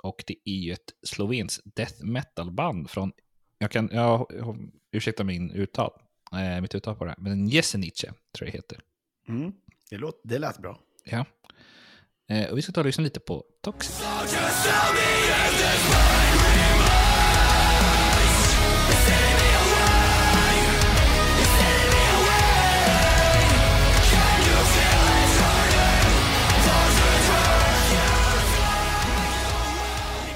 [0.02, 3.12] Och det är ju ett slovenskt death metal-band från,
[3.58, 4.26] jag kan, jag,
[4.92, 5.90] ursäkta min uttal,
[6.32, 8.80] eh, mitt uttal på det här, men Jesenice tror jag heter.
[9.28, 9.52] Mm,
[9.90, 10.80] det, låt, det lät bra.
[11.04, 11.24] Ja.
[12.28, 14.02] Eh, och vi ska ta och lyssna lite på Toxic.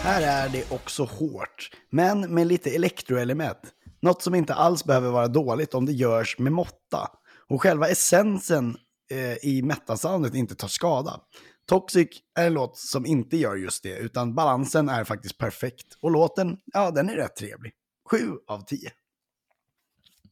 [0.05, 3.59] Här är det också hårt, men med lite elektroelement.
[4.01, 7.11] Något som inte alls behöver vara dåligt om det görs med måtta.
[7.49, 8.77] Och själva essensen
[9.11, 11.21] eh, i metasoundet inte tar skada.
[11.67, 15.87] Toxic är en låt som inte gör just det, utan balansen är faktiskt perfekt.
[16.01, 17.73] Och låten, ja, den är rätt trevlig.
[18.11, 18.91] 7 av 10.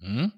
[0.02, 0.30] Mm.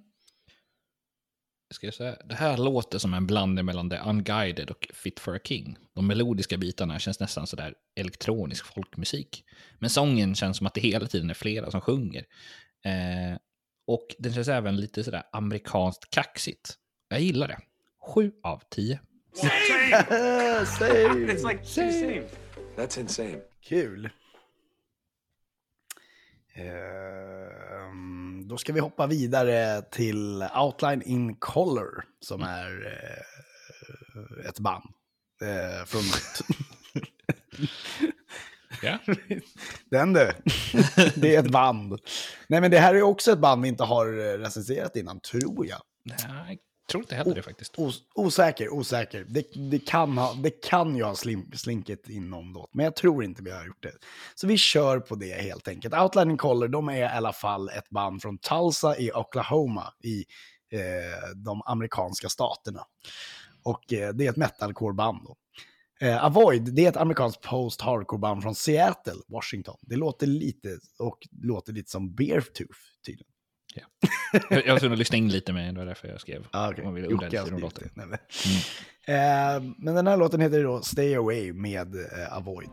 [1.72, 5.36] Ska jag säga, det här låter som en blandning mellan The Unguided och Fit for
[5.36, 5.76] a King.
[5.94, 9.44] De melodiska bitarna känns nästan sådär elektronisk folkmusik.
[9.78, 12.24] Men sången känns som att det hela tiden är flera som sjunger.
[12.84, 13.38] Eh,
[13.86, 16.74] och den känns även lite sådär amerikanskt kaxigt.
[17.08, 17.58] Jag gillar det.
[18.14, 19.00] 7 av 10.
[19.42, 22.22] It's like same.
[22.76, 23.38] That's insane.
[23.68, 24.10] Kul.
[26.54, 34.84] Ehm, då ska vi hoppa vidare till Outline in Color, som är eh, ett band.
[35.42, 36.02] Eh, från...
[38.82, 38.98] Ja.
[39.90, 40.32] Den du.
[41.14, 42.00] det är ett band.
[42.46, 45.82] Nej men det här är också ett band vi inte har recenserat innan, tror jag.
[46.04, 46.58] Nej,
[46.90, 47.78] tror inte heller det faktiskt.
[47.78, 49.24] Os osäker, osäker.
[49.28, 52.96] Det, det, kan ha, det kan ju ha slim, slinket in någon låt, men jag
[52.96, 53.92] tror inte vi har gjort det.
[54.34, 55.94] Så vi kör på det helt enkelt.
[55.94, 60.24] Outlining Color, de är i alla fall ett band från Tulsa i Oklahoma i
[60.72, 62.84] eh, de amerikanska staterna.
[63.64, 65.36] Och eh, det är ett metalcore-band då.
[66.06, 69.76] Eh, Avoid, det är ett amerikanskt post-hardcore-band från Seattle, Washington.
[69.80, 73.32] Det låter lite, och låter lite som Beartooth tydligen.
[74.50, 76.46] Jag, jag var lyssna in lite med det var därför jag skrev.
[76.50, 76.84] Ah, okay.
[76.84, 77.04] Man vill
[77.44, 77.88] hur de det.
[77.94, 78.18] Nej, men.
[79.04, 82.70] Eh, men den här låten heter då Stay Away med eh, Avoid.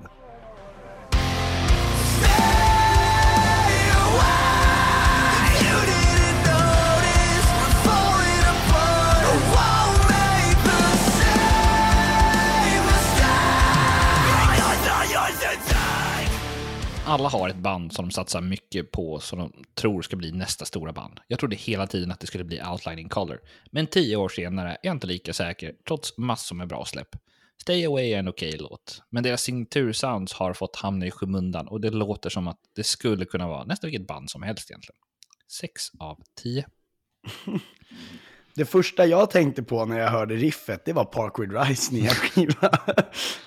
[17.09, 20.65] Alla har ett band som de satsar mycket på som de tror ska bli nästa
[20.65, 21.19] stora band.
[21.27, 23.39] Jag trodde hela tiden att det skulle bli Outlining Color.
[23.71, 27.15] Men tio år senare är jag inte lika säker, trots massor med bra släpp.
[27.61, 31.81] Stay Away är en okej låt, men deras signatursounds har fått hamna i skymundan och
[31.81, 34.99] det låter som att det skulle kunna vara nästan vilket band som helst egentligen.
[35.47, 36.65] 6 av 10.
[38.55, 42.71] Det första jag tänkte på när jag hörde riffet, det var Parkwood Rise nya skiva.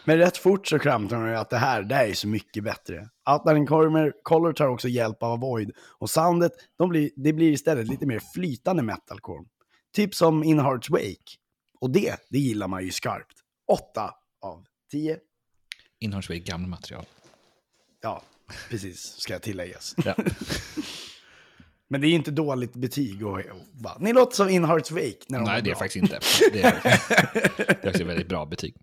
[0.05, 3.09] Men rätt fort så framträdde det att det här, det här är så mycket bättre.
[3.31, 7.89] Outline Color, Color tar också hjälp av Avoid och soundet, de blir, det blir istället
[7.89, 9.45] lite mer flytande metalcore.
[9.95, 11.37] Typ som In Heart's Wake.
[11.81, 13.39] Och det, det gillar man ju skarpt.
[13.73, 14.11] 8
[14.43, 15.19] av 10.
[16.01, 17.05] Inhörnsvej gamla material.
[18.03, 18.23] Ja,
[18.71, 19.95] precis, ska jag tilläggas.
[20.05, 20.15] Ja.
[21.93, 23.27] Men det är inte dåligt betyg.
[23.27, 23.43] Och, och
[23.83, 25.19] bara, Ni låter som In Heart's Wake.
[25.29, 25.79] När de Nej, det är bra.
[25.79, 26.19] faktiskt inte.
[26.53, 26.73] Det är,
[27.83, 28.75] det är också väldigt bra betyg.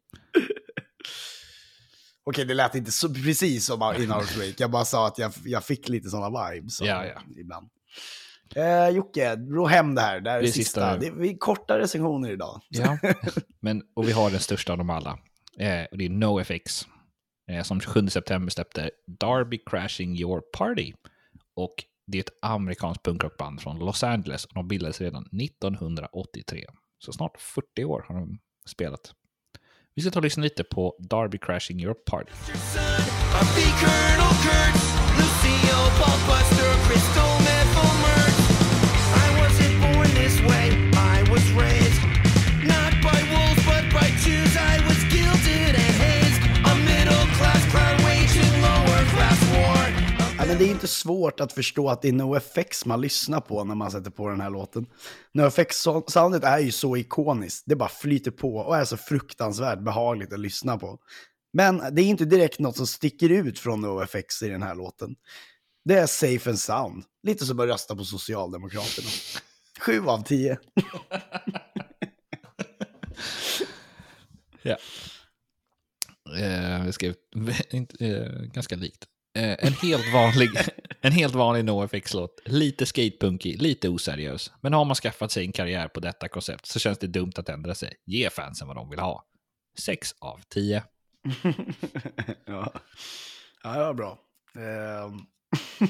[2.23, 4.53] Okej, det lät inte så precis som In Heart's Wake.
[4.57, 6.81] Jag bara sa att jag, jag fick lite sådana vibes.
[6.81, 7.21] Ja, ja.
[7.41, 7.69] Ibland.
[8.55, 10.19] Eh, Jocke, ro hem det här.
[10.21, 10.99] Det här är Det sista.
[10.99, 11.15] sista.
[11.17, 12.61] Det är, korta recensioner idag.
[12.69, 12.97] Ja,
[13.59, 15.19] men, och vi har den största av dem alla.
[15.59, 16.87] Eh, och det är NoFX.
[17.51, 20.93] Eh, som 27 september släppte Darby Crashing Your Party.
[21.55, 21.73] Och
[22.11, 24.45] det är ett amerikanskt punkrockband från Los Angeles.
[24.45, 26.65] Och de bildades redan 1983.
[26.99, 29.13] Så snart 40 år har de spelat.
[29.95, 32.31] Vi ska ta och lyssna lite på Darby Crashing Your Party.
[51.09, 54.41] Svårt att förstå att det är NoFX man lyssnar på när man sätter på den
[54.41, 54.85] här låten.
[55.33, 60.39] NoFX-soundet är ju så ikoniskt, det bara flyter på och är så fruktansvärt behagligt att
[60.39, 60.99] lyssna på.
[61.53, 65.15] Men det är inte direkt något som sticker ut från NoFX i den här låten.
[65.85, 69.07] Det är safe and sound, lite som att rösta på Socialdemokraterna.
[69.79, 70.57] Sju av tio.
[74.61, 74.77] Ja.
[76.37, 77.15] Eh, vi skrev
[77.99, 79.05] eh, ganska likt.
[79.37, 80.49] Eh, en, helt vanlig,
[81.01, 82.41] en helt vanlig NoFX-låt.
[82.45, 84.51] Lite skatepunkig, lite oseriös.
[84.61, 87.49] Men har man skaffat sig en karriär på detta koncept så känns det dumt att
[87.49, 87.93] ändra sig.
[88.05, 89.25] Ge fansen vad de vill ha.
[89.79, 90.83] 6 av 10.
[92.45, 92.73] ja.
[93.63, 94.19] ja, det var bra.
[94.55, 95.25] Um...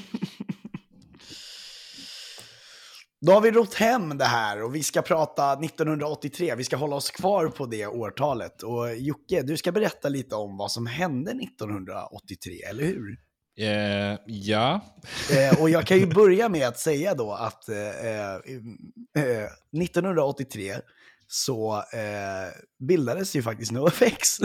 [3.26, 6.54] Då har vi rott hem det här och vi ska prata 1983.
[6.54, 8.62] Vi ska hålla oss kvar på det årtalet.
[8.62, 13.16] Och Jocke, du ska berätta lite om vad som hände 1983, eller hur?
[13.56, 14.80] Eh, ja,
[15.32, 18.34] Eh, och jag kan ju börja med att säga då att eh, eh,
[19.16, 19.48] eh,
[19.82, 20.74] 1983
[21.26, 24.38] så eh, bildades ju faktiskt NoFX.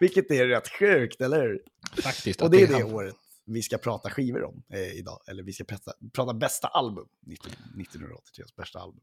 [0.00, 1.58] Vilket är rätt sjukt, eller hur?
[2.02, 2.42] faktiskt.
[2.42, 5.18] Och det är det hamn- året vi ska prata skivor om eh, idag.
[5.26, 9.00] Eller vi ska prata, prata bästa album, 19, 1983 bästa album.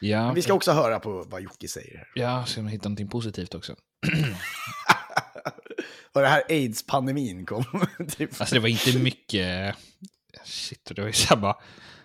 [0.00, 2.06] Ja, Men vi ska också höra på vad Jocke säger här.
[2.14, 3.76] ja, så jag hittar någonting positivt också.
[6.14, 7.64] Och det här aids-pandemin kom.
[8.08, 8.40] typ.
[8.40, 9.76] Alltså det var inte mycket...
[10.44, 11.56] Shit, det var ju så här bara...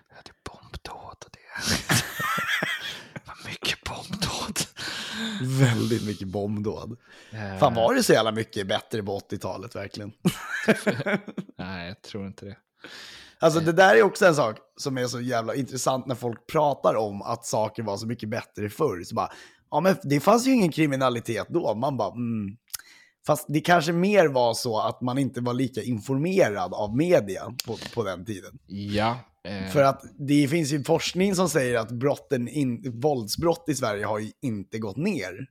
[0.09, 1.39] Ja, det är bombdåd och det...
[3.13, 4.59] det var mycket bombdåd.
[5.41, 6.97] Väldigt mycket bombdåd.
[7.31, 10.11] Eh, Fan var det så jävla mycket bättre på 80-talet verkligen?
[11.57, 12.57] Nej, jag tror inte det.
[13.39, 16.95] Alltså det där är också en sak som är så jävla intressant när folk pratar
[16.95, 19.03] om att saker var så mycket bättre förr.
[19.03, 19.31] Så bara,
[19.71, 21.75] ja men det fanns ju ingen kriminalitet då.
[21.75, 22.57] Man bara, mm.
[23.29, 27.77] Fast det kanske mer var så att man inte var lika informerad av media på,
[27.93, 28.59] på den tiden.
[28.67, 29.17] Ja.
[29.43, 34.05] Eh, För att det finns ju forskning som säger att brotten in, våldsbrott i Sverige
[34.05, 35.47] har ju inte gått ner.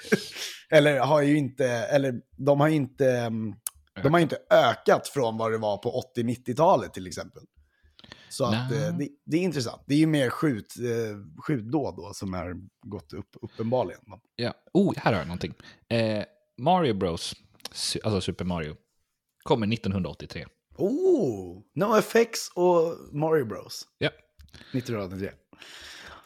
[0.70, 3.54] eller har ju inte, eller de har ju inte, mm,
[4.02, 7.42] de har inte ökat från vad det var på 80-90-talet till exempel.
[8.28, 9.82] Så att eh, det, det är intressant.
[9.86, 12.56] Det är ju mer skjut, eh, skjutdåd då som har
[12.86, 14.00] gått upp uppenbarligen.
[14.36, 14.54] ja.
[14.72, 15.54] Oh, här har jag någonting.
[15.88, 16.24] Eh,
[16.58, 17.34] Mario Bros,
[18.04, 18.76] alltså Super Mario,
[19.42, 20.46] kommer 1983.
[20.76, 23.86] Oh, NoFX och Mario Bros.
[23.98, 24.10] Ja.
[24.72, 25.30] 1983.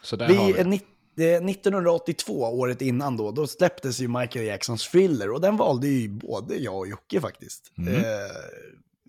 [0.03, 0.65] Så där har Vi, vi.
[0.65, 0.87] nitt-
[1.17, 5.89] det är 1982, året innan då, då släpptes ju Michael Jacksons Thriller och den valde
[5.89, 7.73] ju både jag och Jocke faktiskt.
[7.79, 7.95] Mm.
[7.95, 8.03] Eh,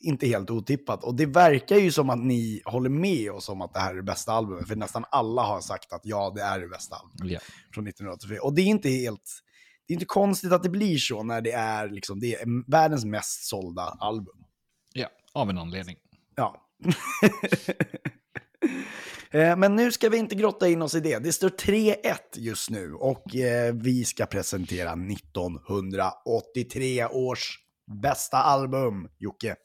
[0.01, 1.03] inte helt otippat.
[1.03, 3.95] Och det verkar ju som att ni håller med oss om att det här är
[3.95, 7.31] det bästa albumet, för nästan alla har sagt att ja, det är det bästa albumet
[7.33, 7.39] Ja.
[7.73, 8.39] från 1983.
[8.39, 9.31] Och det är inte helt...
[9.89, 13.05] Det är inte konstigt att det blir så när det är, liksom, det är världens
[13.05, 14.45] mest sålda album.
[14.93, 15.97] ja, av en anledning.
[16.35, 16.61] Ja.
[19.31, 21.19] Eh, Men nu ska vi inte grotta in oss i det.
[21.19, 21.95] Det står 3-1
[22.35, 27.59] just nu och eh, vi ska presentera 1983 års
[28.01, 29.55] bästa album, Jocke.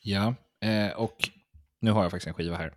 [0.00, 1.16] Ja, eh, och
[1.80, 2.70] nu har jag faktiskt en skiva här.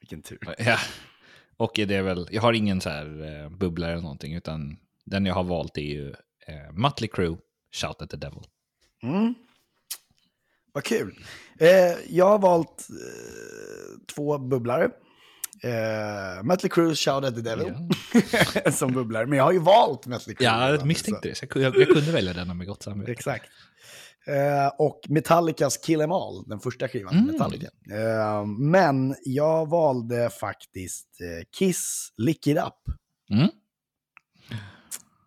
[0.00, 0.38] Vilken tur.
[0.58, 0.78] Ja.
[1.56, 5.34] Och det är väl, jag har ingen så här bubblare eller någonting, utan den jag
[5.34, 6.10] har valt är ju
[6.46, 7.38] eh, Mötley Crüe,
[7.74, 8.42] Shout at the Devil.
[9.02, 9.34] Mm.
[10.72, 11.18] Vad kul.
[11.58, 11.68] Eh,
[12.08, 14.90] jag har valt eh, två bubblare.
[15.62, 17.74] Eh, Mötley Crüe, Shout at the Devil,
[18.72, 19.26] som bubblare.
[19.26, 20.44] Men jag har ju valt Mötley Crüe.
[20.44, 21.42] Ja, jag misstänkte det.
[21.42, 23.12] Jag, jag, jag kunde välja denna med gott samvete.
[23.12, 23.46] Exakt.
[24.26, 27.14] Eh, och Metallicas Kill Em All, den första skivan.
[27.14, 27.26] Mm.
[27.26, 27.68] Metallica.
[27.92, 32.96] Eh, men jag valde faktiskt eh, Kiss Lick It Up.
[33.30, 33.48] Mm.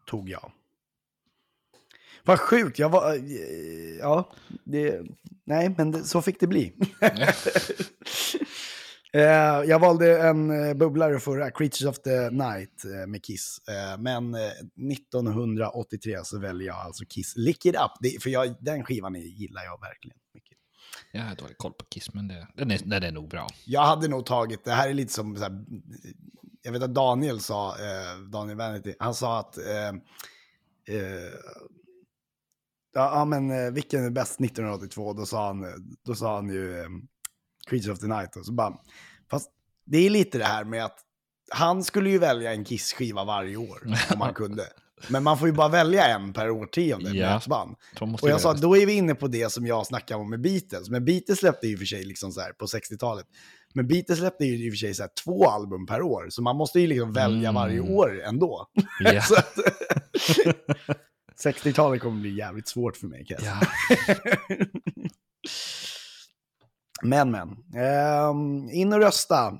[0.05, 0.51] Tog jag.
[2.23, 3.13] Vad sjukt, jag var...
[3.15, 4.31] eh, Ja,
[4.63, 5.01] det...
[5.43, 6.73] Nej, men det, så fick det bli.
[9.13, 13.59] Eh, jag valde en eh, bubblare förra, Creatures of the Night med Kiss.
[13.99, 14.41] Men eh,
[14.93, 17.91] 1983 så väljer jag alltså Kiss Lick It Up.
[17.99, 20.57] Det, för jag, den skivan gillar jag verkligen mycket.
[21.15, 23.47] Jag har dålig koll på Kiss, men det, den, är, den är nog bra.
[23.65, 25.65] Jag hade nog tagit, det här är lite som, så här,
[26.61, 29.87] jag vet att Daniel sa, eh, Daniel Vanity, han sa att, eh,
[30.97, 31.33] eh,
[32.93, 35.13] ja, men eh, vilken är bäst 1982?
[35.13, 35.65] Då sa han,
[36.05, 36.87] då sa han ju eh,
[37.67, 38.77] Creature of the Night och så bara,
[39.29, 39.51] fast
[39.85, 40.99] det är lite det här med att
[41.51, 44.63] han skulle ju välja en Kiss-skiva varje år om han kunde.
[45.07, 47.37] Men man får ju bara välja en per årtionde med Ja.
[47.37, 47.75] ett band.
[47.99, 48.61] De måste Och jag sa, det.
[48.61, 50.89] då är vi inne på det som jag snackade om med Beatles.
[50.89, 53.25] Men Beatles släppte ju för sig liksom så här på 60-talet.
[53.73, 56.25] Men Beatles släppte ju i och för sig så här två album per år.
[56.29, 57.53] Så man måste ju liksom välja Mm.
[57.55, 58.67] varje år ändå.
[59.05, 59.31] Att,
[61.45, 63.61] 60-talet kommer bli jävligt svårt för mig kan jag säga.
[64.49, 64.55] Ja.
[67.03, 67.49] Men men,
[67.83, 69.53] ehm, in och rösta.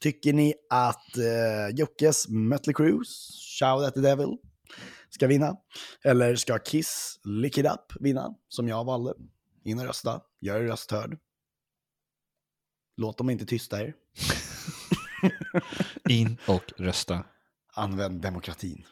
[0.00, 3.00] Tycker ni att uh, Jockes Mötley Crüe,
[3.58, 4.28] Shout at the Devil,
[5.10, 5.56] ska vinna?
[6.04, 9.14] Eller ska Kiss Lick It Up vinna, som jag valde?
[9.64, 11.18] In och rösta, gör er röst hörd.
[12.96, 13.94] Låt dem inte tysta er.
[16.08, 17.24] In och rösta.
[17.74, 18.84] Använd demokratin.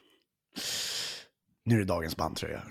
[1.64, 2.62] Nu är det dagens bandtröja.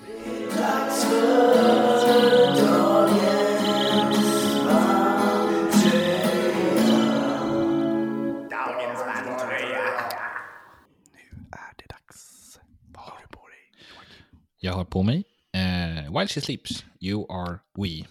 [14.60, 17.88] Jag har på mig eh, While She Sleeps, You Are We.
[17.88, 18.06] Nu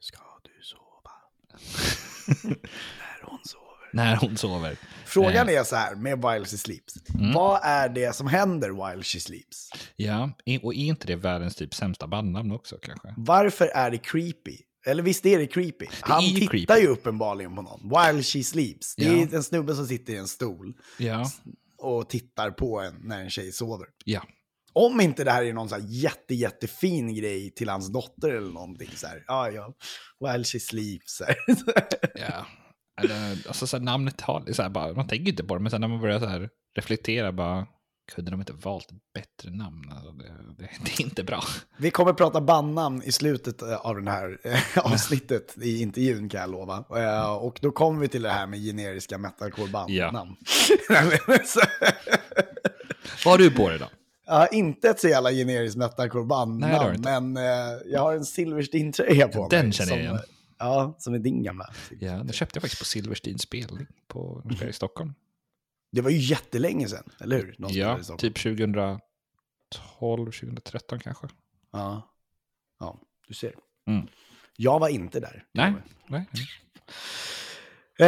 [0.00, 1.10] ska du sova.
[2.58, 3.90] När hon sover.
[3.92, 4.76] När hon sover.
[5.06, 5.54] Frågan Eh.
[5.60, 6.94] är så här med While She Sleeps.
[7.14, 7.32] Mm.
[7.32, 9.70] Vad är det som händer while she sleeps?
[9.96, 10.30] Ja,
[10.62, 13.14] och är inte det världens typ sämsta bandnamn också kanske?
[13.16, 14.58] Varför är det creepy?
[14.86, 15.86] Eller visst är det creepy?
[16.00, 16.80] Han ju tittar creepy.
[16.82, 17.80] ju uppenbarligen på någon.
[17.88, 18.94] While she sleeps.
[18.96, 19.12] Det Ja.
[19.12, 21.30] är en snubbe som sitter i en stol Ja,
[21.78, 23.86] och tittar på en när en tjej sover.
[24.04, 24.22] ja.
[24.74, 28.52] Om inte det här är någon så här jätte, jättefin grej till hans dotter eller
[28.52, 29.24] någonting så här.
[29.26, 29.74] Ja, ja.
[30.20, 31.22] While she sleeps.
[32.14, 32.46] Ja.
[33.02, 35.70] Eller, alltså så här, namnet har, så här, bara, man tänker inte på det, men
[35.70, 37.66] sen när man börjar så här reflektera bara,
[38.14, 39.92] kunde de inte valt ett bättre namn?
[39.92, 40.24] Alltså, det,
[40.58, 41.42] det, det är inte bra.
[41.78, 46.40] Vi kommer prata bandnamn i slutet eh, av det här eh, avsnittet i intervjun kan
[46.40, 46.84] jag lova.
[47.02, 50.36] Eh, Och då kommer vi till det här med generiska metalcore-bandnamn.
[51.46, 51.60] Så-
[53.24, 53.86] Vad har du på dig då?
[54.26, 57.42] Jag har inte ett så jävla generiskt metalcore Nej, det har du bandnamn, inte.
[57.42, 59.72] men eh, jag har en Silverstein-tröja på Den mig.
[59.72, 60.18] känner jag igen.
[60.58, 61.70] Ja, som är din gamla.
[62.00, 65.14] Ja, den köpte jag faktiskt på Silversteins spelning på i Stockholm.
[65.92, 67.52] Det var ju jättelänge sedan, eller hur?
[67.52, 67.74] Spelade
[68.08, 69.00] Ja, typ 2012,
[70.32, 71.26] 2013 kanske.
[71.72, 72.10] Ja.
[72.80, 73.54] ja, du ser.
[73.86, 74.06] Mm.
[74.56, 75.44] Jag var inte där.
[75.52, 75.72] Nej,
[76.06, 76.26] nej.
[77.98, 78.06] Eh,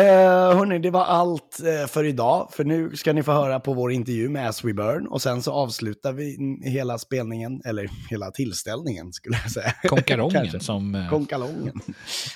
[0.57, 2.49] hörni, det var allt eh, för idag.
[2.53, 5.07] För nu ska ni få höra på vår intervju med As We Burn.
[5.07, 9.73] Och sen så avslutar vi hela spelningen, eller hela tillställningen skulle jag säga.
[9.89, 10.61] Konkarongen Kanske.
[10.61, 10.95] som...
[10.95, 11.81] eh, Konkalongen.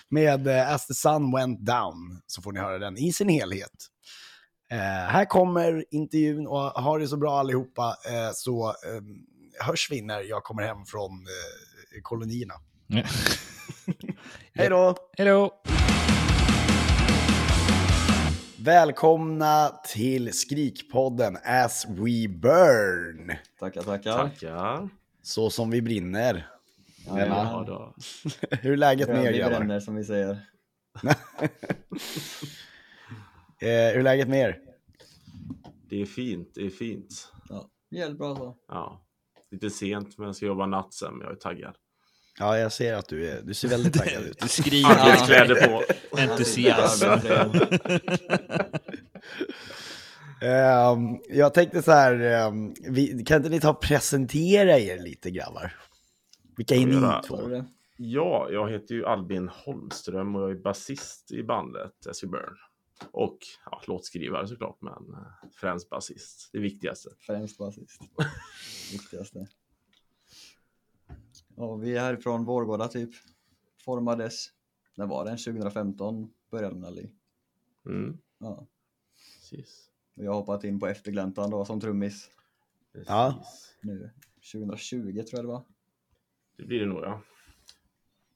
[0.08, 2.20] Med eh, As the Sun Went Down.
[2.26, 3.70] Så får ni höra den i sin helhet.
[4.72, 4.78] Eh,
[5.12, 7.96] här kommer intervjun och ha det så bra allihopa.
[8.08, 9.02] Eh, så eh,
[9.66, 12.54] hörs vi när jag kommer hem från eh, kolonierna.
[14.54, 14.96] Hej då!
[15.18, 15.62] Hej då!
[18.64, 23.32] Välkomna till Skrikpodden As We Burn.
[23.58, 24.12] Tackar, tackar.
[24.12, 24.88] Tackar.
[25.22, 26.46] Så som vi brinner.
[27.06, 27.94] Ja, Ja, då.
[28.62, 29.56] Hur är läget med er vi grabbar?
[29.58, 30.38] bränner som vi säger.
[33.62, 34.58] Eh, hur är läget med er?
[35.90, 37.32] Det är fint, det är fint.
[37.48, 38.56] Ja, jävligt bra så.
[38.68, 39.04] Ja.
[39.50, 41.74] Lite sent, men jag ska jobba natt sen, men jag är taggad.
[42.40, 44.38] Ja, jag ser att du, är, du ser väldigt taggad ut.
[44.40, 45.82] Du skriver Arbetskläder på.
[46.20, 47.04] entusiasm.
[50.42, 55.30] Ehm, jag tänkte så här, ehm, vi, kan inte ni ta och presentera er lite
[55.30, 55.76] grabbar?
[56.56, 57.64] Vilka är ni två?
[57.96, 62.56] Ja, jag heter ju Albin Holmström och jag är basist i bandet As You Burn.
[63.10, 63.38] Och
[63.70, 66.50] ja, låtskrivare såklart, men eh, främst basist.
[66.52, 67.10] Det viktigaste.
[67.18, 68.00] Främst basist.
[68.92, 69.46] Viktigaste.
[71.60, 73.10] Ja, vi är härifrån Vårgårda typ.
[73.84, 74.46] formades,
[74.94, 75.38] när var den?
[75.38, 77.12] 2015 började den väl i.
[77.86, 78.66] Mm, Ja.
[79.40, 79.90] precis.
[80.16, 82.30] Och jag har hoppat in på eftergläntan då som trummis
[83.06, 83.34] Ja.
[83.38, 83.76] Precis.
[83.82, 84.10] nu
[84.52, 85.64] 2020 tror jag det var.
[86.56, 87.22] Det blir det nog ja.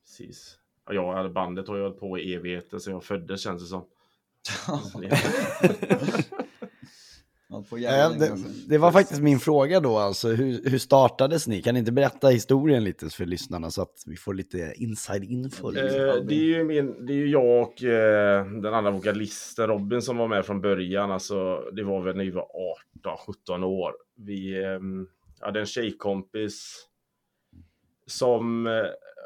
[0.03, 0.59] Precis.
[0.87, 3.85] Ja, bandet har jag hållit på i evigheter så jag föddes känns det som.
[7.49, 8.36] Ja, det,
[8.68, 11.62] det var faktiskt min fråga då, alltså hur, hur startades ni?
[11.62, 15.68] Kan ni inte berätta historien lite för lyssnarna så att vi får lite inside info?
[15.68, 15.74] Eh,
[16.28, 20.16] det, är ju min, det är ju jag och eh, den andra vokalisten Robin som
[20.16, 21.11] var med från början.
[21.11, 22.47] Alltså, det var väl när vi var
[23.47, 23.92] 18-17 år.
[24.16, 24.80] Vi eh,
[25.40, 26.86] hade en tjejkompis
[28.07, 28.72] som eh,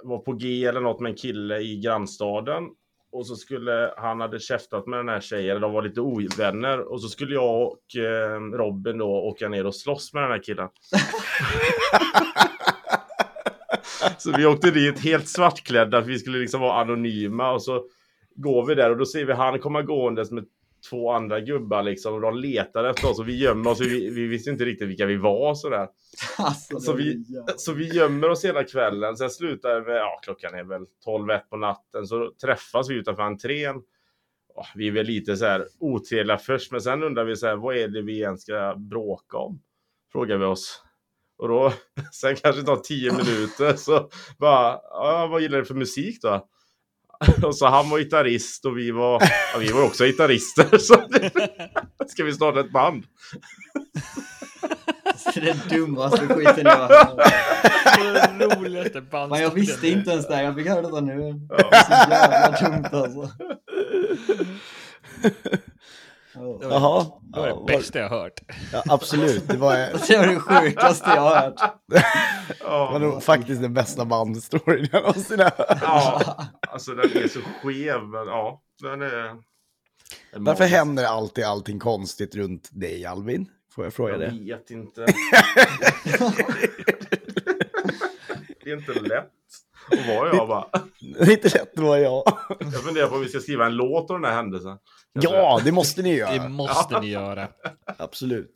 [0.02, 2.64] var på G eller något med en kille i grannstaden.
[3.12, 6.80] Och så skulle han hade käftat med den här tjejen, de var lite ovänner.
[6.80, 10.42] Och så skulle jag och eh, Robin då åka ner och slåss med den här
[10.42, 10.68] killen.
[14.18, 17.84] Så vi åkte dit helt svartklädda för vi skulle liksom vara anonyma och så
[18.34, 20.44] går vi där och då ser vi han komma gåendes med
[20.90, 23.80] två andra gubbar liksom och de letar efter oss och vi gömmer oss.
[23.80, 25.88] Vi, vi visste inte riktigt vilka vi var sådär.
[26.38, 27.24] Alltså, Så vi-
[27.56, 29.16] Så vi gömmer oss hela kvällen.
[29.16, 32.06] Sen slutar med, ja klockan är väl 12-1 på natten.
[32.06, 33.76] Så träffas vi utanför entrén.
[34.74, 37.76] Vi är väl lite så här otrevliga först, men sen undrar vi så här, vad
[37.76, 38.38] är det vi egentligen
[38.72, 39.62] ska bråka om?
[40.12, 40.82] Frågar vi oss.
[41.38, 41.72] Och då,
[42.12, 44.08] sen kanske det tar 10 minuter så
[44.38, 46.48] bara, ja, vad gillar du för musik då?
[47.42, 50.78] Och så han var gitarrist och vi var, ja, vi var också gitarrister.
[50.78, 51.30] Så det,
[52.08, 53.04] ska vi starta ett band?
[55.34, 57.32] Det är den dummaste skiten jag har hört.
[58.38, 61.46] Den roligaste Men jag visste inte ens det, jag fick höra detta nu.
[61.48, 61.56] Ja.
[61.56, 63.30] Det är så jävla dumt alltså.
[66.40, 66.58] Ja.
[66.62, 67.04] Jaha.
[67.32, 68.40] Det var Ja, det var- bästa jag hört.
[68.72, 69.74] Ja, absolut, det var,
[70.08, 71.74] Det var det sjukaste jag har hört.
[71.88, 72.04] det
[72.60, 72.90] Ja.
[72.92, 75.78] var nog faktiskt den bästa bandhistorien jag någonsin har hört.
[75.82, 76.20] Ja,
[76.68, 79.48] alltså den är så skev, men ja, den är...
[80.32, 80.76] Varför magisk.
[80.76, 83.48] händer alltid allting konstigt runt dig Albin?
[83.74, 84.26] Får jag fråga Jag det?
[84.44, 85.06] vet inte.
[88.64, 89.32] det är inte lätt
[89.92, 90.66] att vara jag bara.
[91.00, 92.22] Det är inte lätt att vara jag.
[92.60, 94.78] Jag funderar på om vi ska skriva en låt om den här händelsen.
[95.14, 95.36] Kanske.
[95.36, 96.48] Ja, det måste ni Det göra.
[96.48, 97.48] måste ni göra.
[97.98, 98.52] Absolut.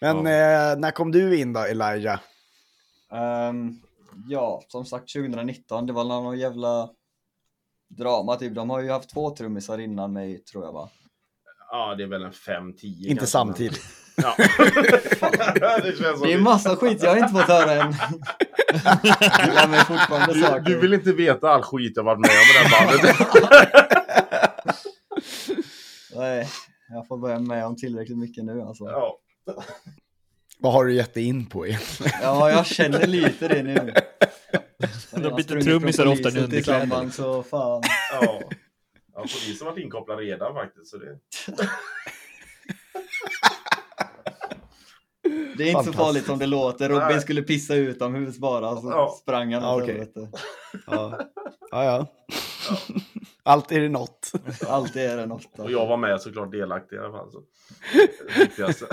[0.00, 2.20] Men eh, när kom du in då Elijah?
[3.12, 3.80] Ehm,
[4.28, 6.90] ja, som sagt 2019, det var någon jävla
[7.88, 8.54] drama typ.
[8.54, 10.88] De har ju haft två trummisar innan mig tror jag va?
[11.70, 13.80] Ja, det är väl en 5-10 Inte kanske, samtidigt.
[14.22, 14.34] Ja.
[15.82, 17.94] det känns Det är massa skit jag har inte fått höra än.
[18.84, 20.60] Jag lär mig fortfarande du, saker.
[20.62, 23.16] du vill inte veta all skit jag varit med om i det här bandet.
[26.16, 26.48] Nej,
[26.88, 28.84] jag får börja med om tillräckligt mycket nu alltså.
[28.84, 29.18] ja.
[30.62, 32.12] Vad har du gett dig in på egentligen?
[32.22, 33.94] Ja, jag känner lite det nu.
[35.10, 36.80] De byter trummisar ofta polisen underkläder.
[36.80, 37.82] tillsammans, Så fan.
[38.12, 38.40] ja.
[39.14, 40.86] Ja, polisen har varit inkopplad redan faktiskt.
[40.90, 41.06] Så det...
[45.60, 46.88] Det är inte så farligt som det låter.
[46.88, 47.20] Robin Nej.
[47.20, 49.16] skulle pissa utomhus bara, så Ja.
[49.22, 50.28] sprang han Ja, helvete.
[50.86, 51.18] Ja,
[51.70, 51.84] ja.
[51.84, 52.06] ja.
[53.42, 54.32] Alltid är det något.
[54.68, 55.44] Alltid är det något.
[55.52, 55.72] Och Alltså.
[55.72, 57.30] jag var med såklart delaktig i alla fall.
[57.32, 57.42] Så.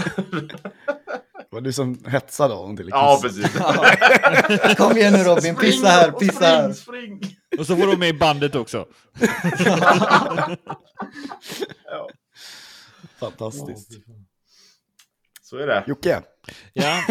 [1.49, 3.57] Det var du som hetsade honom till ja, precis.
[4.77, 6.73] Kom igen nu Robin, pissa här, pissa här.
[6.73, 7.35] Spring, spring.
[7.59, 8.85] Och så var de med i bandet också.
[11.85, 12.09] Ja.
[13.19, 13.91] Fantastiskt.
[15.49, 15.83] Så är det.
[15.87, 16.21] Jocke,
[16.73, 17.01] Ja.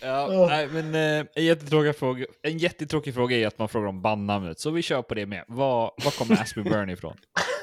[0.00, 4.02] Ja, nej, men eh, en, jättetråkig fråga, en jättetråkig fråga är att man frågar om
[4.02, 5.44] bandnamnet, så vi kör på det med.
[5.48, 7.16] Var, var kommer Aspie Burn ifrån?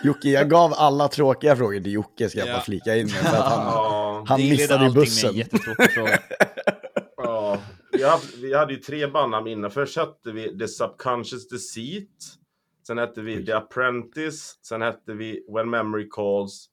[0.03, 2.53] Jocke, jag gav alla tråkiga frågor till Jocke, ska jag Ja.
[2.53, 3.13] bara flika in med.
[3.15, 5.29] För att han, han Det är missade ju allting med bussen.
[5.29, 6.19] en jättetråkig fråga.
[7.17, 7.57] ja.
[7.91, 9.71] Vi, hade, vi hade ju tre bandnamn innan.
[9.71, 12.09] Först hette vi The Subconscious Deceit.
[12.91, 14.59] Sen hette vi The Apprentice.
[14.61, 16.69] Sen hette vi When Memory Calls.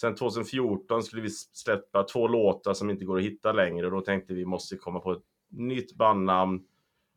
[0.00, 3.86] Sen 2014 skulle vi släppa två låtar som inte går att hitta längre.
[3.86, 6.64] Och då tänkte vi måste komma på ett nytt bandnamn.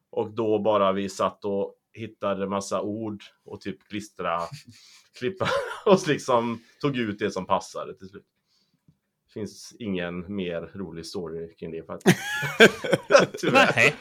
[0.10, 4.40] Och då bara vi satt och hittade massa ord och typ klistra,
[5.20, 5.48] klippa
[5.86, 8.26] och liksom tog ut det som passade till slut.
[9.36, 12.18] Finns ingen mer rolig story kring det faktiskt.
[13.40, 13.94] Tyvärr.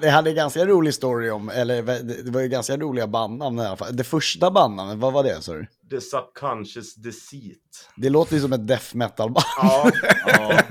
[0.00, 1.82] Det hade en ganska rolig story om, eller
[2.24, 3.96] det var ju ganska roliga bandnamn i alla fall.
[3.96, 5.66] Det första bandnamnet, vad var det sa du?
[5.90, 7.88] The subconscious deceit.
[7.96, 9.44] Det låter ju som ett death metal-band.
[9.56, 9.90] Ja,
[10.26, 10.62] Ja,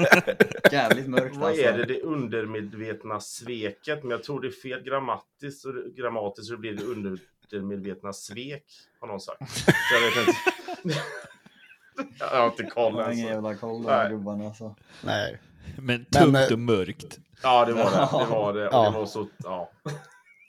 [0.71, 1.63] jävligt mörkt vad alltså.
[1.63, 1.86] är det?
[1.86, 4.03] Det undermedvetna sveket.
[4.03, 5.63] Men jag tror det är fel grammatiskt.
[5.63, 8.63] Det- grammatiskt så blir det undermedvetna svek.
[8.99, 9.41] Har någon sagt.
[12.20, 13.34] Jag har inte koll Jag har ingen alltså.
[13.34, 14.76] jävla koll här gubbarna alltså.
[15.04, 15.38] Nej.
[15.78, 17.20] Men tungt eh, och mörkt.
[17.44, 18.26] Ja, det var det.
[18.26, 18.68] Det var det.
[18.68, 18.89] Och Ja.
[18.91, 19.70] det var så, ja.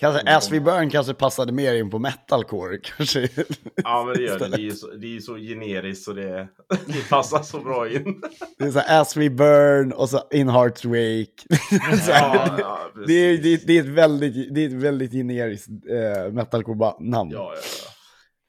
[0.00, 3.28] Kanske As We Burn kanske passade mer in på metalcore kanske.
[3.76, 4.48] ja, men det gör det.
[4.48, 6.48] Det är så, det är så generiskt så det,
[6.86, 8.22] det passar så bra in.
[8.58, 11.58] Det är så här, As We Burn och så In Hearts Wake.
[12.04, 13.42] Så här, Ja, ja, det, är, precis.
[13.42, 17.30] det, är- det är ett väldigt, det är ett väldigt generiskt eh, metalcore-namn.
[17.30, 17.90] Ja, ja, ja.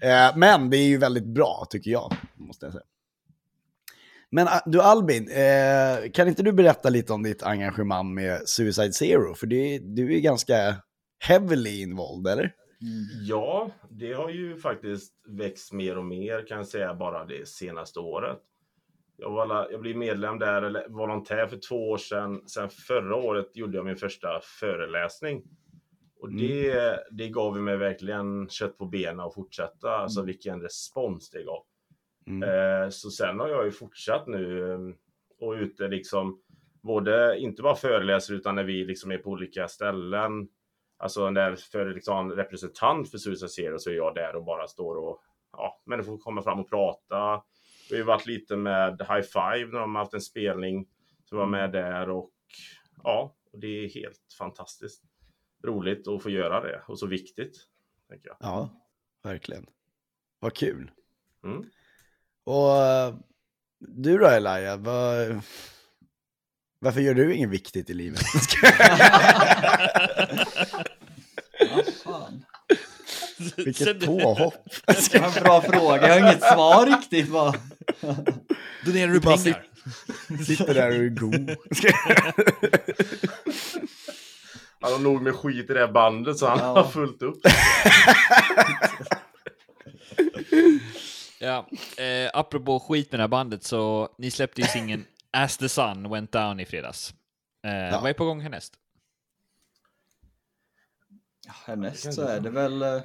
[0.03, 2.85] Eh, men det är ju väldigt bra tycker jag, måste jag säga.
[4.29, 8.93] Men ah, du Albin, eh, kan inte du berätta lite om ditt engagemang med Suicide
[8.93, 9.35] Zero?
[9.35, 10.75] För det, du är ganska
[11.19, 12.53] heavily involved, eller?
[13.27, 17.99] Ja, det har ju faktiskt växt mer och mer kan jag säga bara det senaste
[17.99, 18.37] året.
[19.17, 22.41] Jag, var, jag blev medlem där, eller volontär för två år sedan.
[22.47, 25.43] Sen förra året gjorde jag min första föreläsning.
[26.25, 29.89] Och det, det gav mig verkligen kött på benen och fortsätta.
[29.89, 31.63] Alltså vilken respons det gav.
[32.27, 32.49] Mm.
[32.49, 34.79] Eh, så sen har jag ju fortsatt nu eh,
[35.39, 36.41] och ute liksom
[36.81, 40.47] både, inte bara föreläser utan när vi liksom är på olika ställen.
[40.97, 44.95] Alltså när för liksom representant för Suicide Zero så är jag där och bara står
[44.95, 45.21] och
[45.51, 47.43] ja, människor kommer fram och prata.
[47.91, 50.87] Vi har varit lite med High Five när de har haft en spelning.
[51.23, 52.31] Så var med där och
[53.03, 55.03] ja, och det är helt fantastiskt
[55.65, 57.57] roligt att få göra det och så viktigt.
[58.09, 58.37] Tänker jag.
[58.39, 58.69] Ja,
[59.23, 59.65] verkligen.
[60.39, 60.91] Vad kul.
[61.43, 61.63] Mm.
[62.43, 63.15] Och eh,
[63.79, 65.41] du då Elijah, vad,
[66.79, 68.21] varför gör du inget viktigt i livet?
[71.75, 72.45] Vad fan.
[73.57, 74.53] Vilket påhopp.
[75.11, 77.53] Det var en bra fråga, jag har inget svar riktigt bara.
[78.85, 79.67] Donerar du pengar?
[80.45, 81.55] Sitter där och är god.
[84.85, 86.65] Han har nog med skit i det här bandet så han Ja.
[86.65, 87.37] har fullt upp.
[91.39, 91.67] Ja,
[91.97, 96.09] eh, apropå skit med det här bandet så ni släppte ju singeln As the Sun
[96.09, 97.13] Went Down i fredags.
[97.63, 98.73] Eh, Vad är på gång härnäst?
[101.65, 103.01] Härnäst så är det väl eh,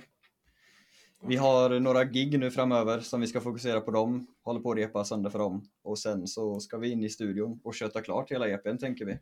[1.27, 4.79] Vi har några gig nu framöver som vi ska fokusera på dem Håller på att
[4.79, 8.31] repa sönder för dem Och sen så ska vi in i studion och köta klart
[8.31, 9.19] hela EPn tänker vi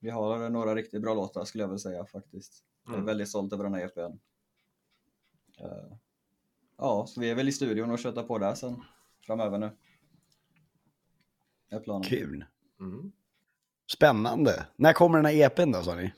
[0.00, 3.06] Vi har några riktigt bra låtar skulle jag vilja säga faktiskt Jag är Mm.
[3.06, 4.18] väldigt stolt över den här EPn
[5.60, 5.96] Eh,
[6.76, 8.82] Ja, så vi är väl i studion och köta på där sen
[9.26, 9.70] Framöver nu
[11.68, 12.44] är planen Kul.
[12.80, 13.12] Mm.
[13.92, 14.66] Spännande.
[14.76, 16.12] När kommer den här EPn då sa ni?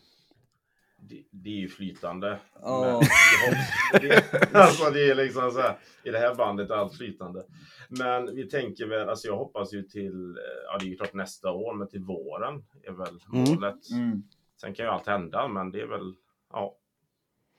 [1.08, 2.38] Det, det är ju flytande.
[2.62, 3.00] Men,
[4.00, 7.44] det, alltså det är liksom så här, i det här bandet är allt flytande.
[7.88, 11.14] Men vi tänker väl, alltså jag hoppas ju till, eh, ja det är ju klart
[11.14, 13.50] nästa år, men till våren är väl Mm.
[13.54, 13.90] målet.
[13.90, 14.22] Mm.
[14.60, 16.14] Sen kan ju allt hända, men det är väl,
[16.52, 16.76] ja,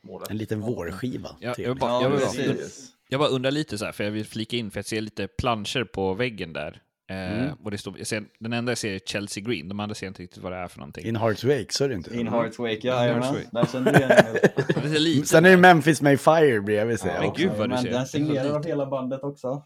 [0.03, 0.29] målet.
[0.29, 1.29] En liten vårskiva.
[1.39, 2.89] Ja, jag, bara, Ja, jag, bara, precis.
[3.09, 5.27] jag bara undrar lite så här, för jag vill flika in, för jag ser lite
[5.27, 6.81] planscher på väggen där.
[7.09, 7.53] Eh, Mm.
[7.63, 10.07] och det står, jag ser, den enda jag ser är Chelsea Green, de andra ser
[10.07, 11.05] inte riktigt vad det är för någonting.
[11.05, 12.19] In Hearts Wake, så är det inte?
[12.19, 13.35] In Hearts Wake, ja, jajamän.
[13.51, 14.09] Där kände du igen
[15.03, 15.25] mig.
[15.25, 17.13] Sen är det Memphis May Fire bredvid sig.
[17.19, 17.41] Men också.
[17.41, 17.91] gud vad du Men ser.
[17.91, 19.63] den signerad av hela bandet också.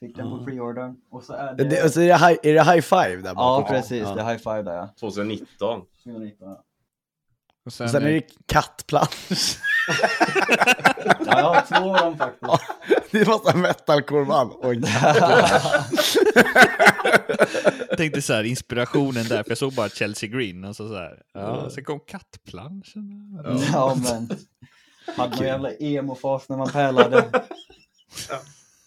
[0.00, 0.96] Fick den på pre-ordern.
[1.10, 1.64] Och så är det...
[1.64, 3.74] Det, alltså, är, det high, är det high five där ja, bakom?
[3.76, 4.02] precis.
[4.14, 4.94] Det är high five där ja.
[5.00, 5.82] 2019.
[6.04, 6.64] 2019, ja.
[7.64, 9.58] Och sen, Sen är är det kattplansch.
[11.26, 12.52] ja, jag har två av dem faktiskt.
[13.10, 14.52] det är massa metalcore-man.
[14.62, 14.76] Oj.
[17.96, 21.22] tänkte så här, inspirationen där, för jag såg bara Chelsea Green, och så, så här.
[21.34, 23.38] Ja, sen kom kattplanschen.
[23.72, 24.30] Ja, men.
[25.16, 27.24] Hade någon jävla emo-fas när man pärlade.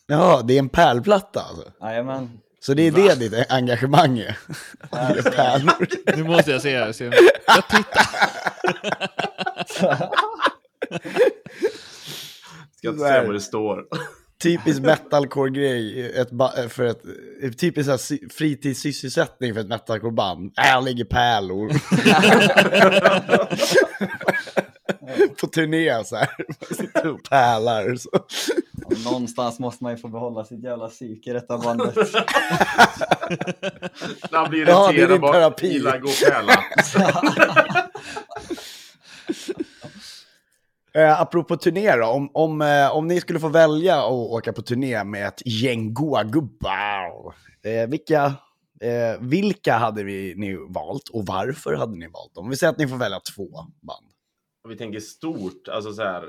[0.08, 1.72] Ja, det är en pärlplatta alltså.
[1.82, 2.40] Jajamän.
[2.60, 4.38] Så det är det ditt engagemang är?
[5.32, 5.88] Pärlor.
[6.18, 6.92] Nu måste jag se här.
[6.92, 7.04] Se.
[7.48, 8.08] Jag tittar.
[12.78, 13.86] Ska inte säga vad det står.
[14.42, 16.30] Typisk metalcore-grej ett
[16.72, 17.02] för ett,
[17.44, 20.52] ett typisk här sy- fritidssysselsättning för ett metalcore-band.
[20.56, 21.72] Här ligger pärlor.
[25.42, 26.30] På turné så här.
[26.38, 27.96] Man sitter och pärlar.
[27.96, 28.10] Så.
[29.10, 31.96] Någonstans måste man ju få behålla sitt jävla psyke i detta bandet.
[34.32, 35.68] När han blir Ja, det är irriterad din bara, terapi.
[35.68, 36.64] gillar gå och pärla.
[40.94, 44.62] Eh, apropå turné då, om, om, eh, om ni skulle få välja att åka på
[44.62, 47.34] turné med ett gäng goa gubbar,
[47.64, 48.26] eh, vilka,
[48.82, 52.50] eh, vilka hade vi, ni valt och varför hade ni valt dem?
[52.50, 53.48] Vi säger att ni får välja två
[53.82, 54.08] band.
[54.64, 56.24] Och vi tänker stort, alltså så här.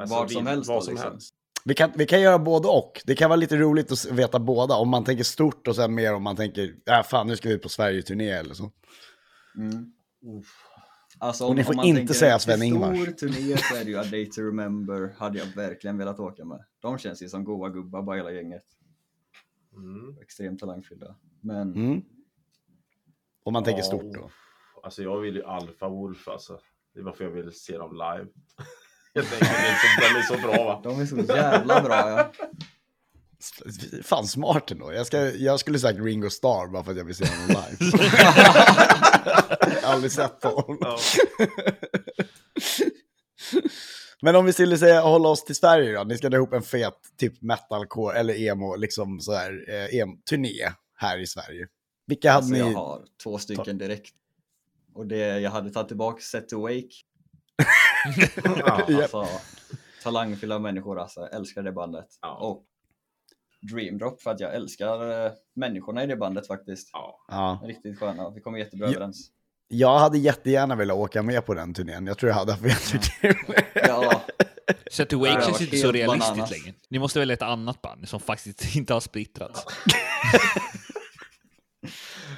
[0.00, 1.10] Alltså, Vad som vi- helst Vad då, som liksom.
[1.12, 1.34] helst.
[1.64, 3.02] Vi kan, vi kan göra både och.
[3.06, 4.74] Det kan vara lite roligt att veta båda.
[4.74, 7.58] Om man tänker stort och sen mer om man tänker, äh, fan nu ska vi
[7.58, 8.70] på Sverige-turné eller så.
[9.56, 9.92] Mm.
[11.22, 12.96] Alltså, Och ni får inte tänker säga en Sven-Ingvars.
[13.02, 16.44] stor turné så är det ju A Day to Remember hade jag verkligen velat åka
[16.44, 16.64] med.
[16.80, 18.64] De känns ju som goa gubbar bara hela gänget.
[19.76, 20.18] Mm.
[20.22, 21.16] Extremt talangfulla.
[21.40, 22.02] Men Mm.
[23.42, 23.84] Om man tänker Ja.
[23.86, 24.30] stort då.
[24.82, 26.60] Alltså jag vill ju Alpha Wolf alltså.
[26.94, 28.26] Det är varför jag vill se dem live.
[29.14, 29.44] Är så-
[30.00, 30.80] den är så bra va?
[30.84, 32.32] De är så jävla bra ja.
[34.02, 34.92] Fan smart ändå.
[34.92, 37.76] Jag, ska, jag skulle sagt Ringo Starr bara för att jag vill se honom live.
[39.60, 40.78] jag har aldrig sett honom.
[40.80, 40.98] Ja.
[44.22, 46.04] Men om vi skulle säga hålla oss till Sverige då.
[46.04, 50.72] Ni ska dra ihop en fet typ metalcore eller emo, liksom så här, eh, turné
[50.96, 51.66] här i Sverige.
[52.06, 52.74] Vilka hade Alltså, jag ni?
[52.74, 54.14] har två stycken direkt.
[54.94, 56.88] Och det jag hade tagit tillbaka Set to Wake.
[58.56, 59.02] Ja.
[59.02, 59.26] Alltså,
[60.02, 62.06] talangfulla människor alltså, jag älskar det bandet.
[62.20, 62.34] Ja.
[62.36, 62.64] Och
[63.62, 66.90] Dream Drop för att jag älskar eh, människorna i det bandet faktiskt.
[66.92, 67.16] Ja.
[67.28, 67.60] Ja.
[67.64, 68.94] Riktigt sköna, vi kommer jättebra Ja.
[68.94, 69.30] överens.
[69.68, 72.06] Jag hade jättegärna velat åka med på den turnén.
[72.06, 73.34] Jag tror jag hade haft jättekul.
[73.74, 74.22] Ja,
[74.90, 76.50] Set to Wake känns inte så realistiskt bananas.
[76.50, 76.74] längre.
[76.88, 79.64] Ni måste välja ett annat band som faktiskt inte har splittrats.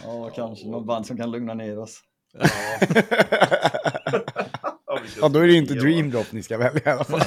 [0.04, 2.00] ja kanske något band som kan lugna ner oss.
[2.32, 2.48] Ja.
[5.20, 5.84] Ja, då är det ju inte skriva.
[5.84, 7.20] Dream Drop ni ska välja i alla fall.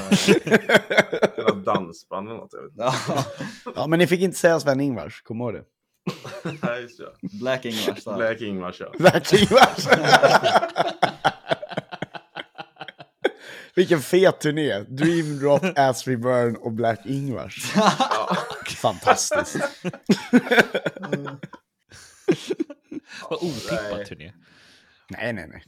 [1.37, 2.53] Eller dansband eller något.
[2.53, 2.93] Jag vet inte.
[3.75, 5.63] Ja, men ni fick inte säga Sven-Ingvars, kom ihåg det.
[6.61, 7.37] Nej, just det.
[7.39, 8.15] Black Ingvars där.
[8.17, 8.91] Black Ingvars ja.
[8.97, 9.87] Black-Ingvars!
[13.75, 14.79] Vilken fet turné!
[14.79, 17.73] Dream Drop, As We Burn och Black-Ingvars.
[18.81, 19.57] Fantastiskt.
[23.29, 24.33] Vad otippad turné.
[25.09, 25.63] Nej, nej, nej.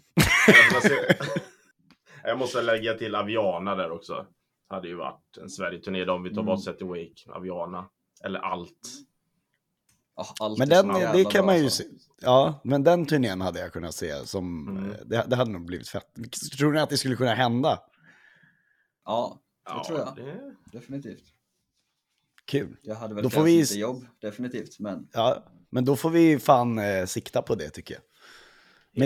[2.27, 4.25] Jag måste- lägga till Aviana där också.
[4.69, 7.89] Hade ju varit en Sverige-turné om vi tar bort Set Awake, Aviana.
[8.23, 8.87] Eller allt.
[10.15, 11.83] Ja, allt Men den, det kan man ju alltså.
[11.83, 11.89] se.
[12.21, 14.93] Ja, men den turnén hade jag kunnat se som, Mm.
[15.05, 16.07] det, det hade nog blivit fett.
[16.57, 17.79] Tror ni att det skulle kunna hända?
[19.05, 20.15] Ja, det Ja, tror jag.
[20.15, 21.23] det- Definitivt.
[22.45, 22.77] Kul.
[22.81, 24.79] Jag hade väl Då får vi- inte jobb, definitivt.
[24.79, 28.03] Men Ja, men då får vi fan eh, sikta på det tycker jag.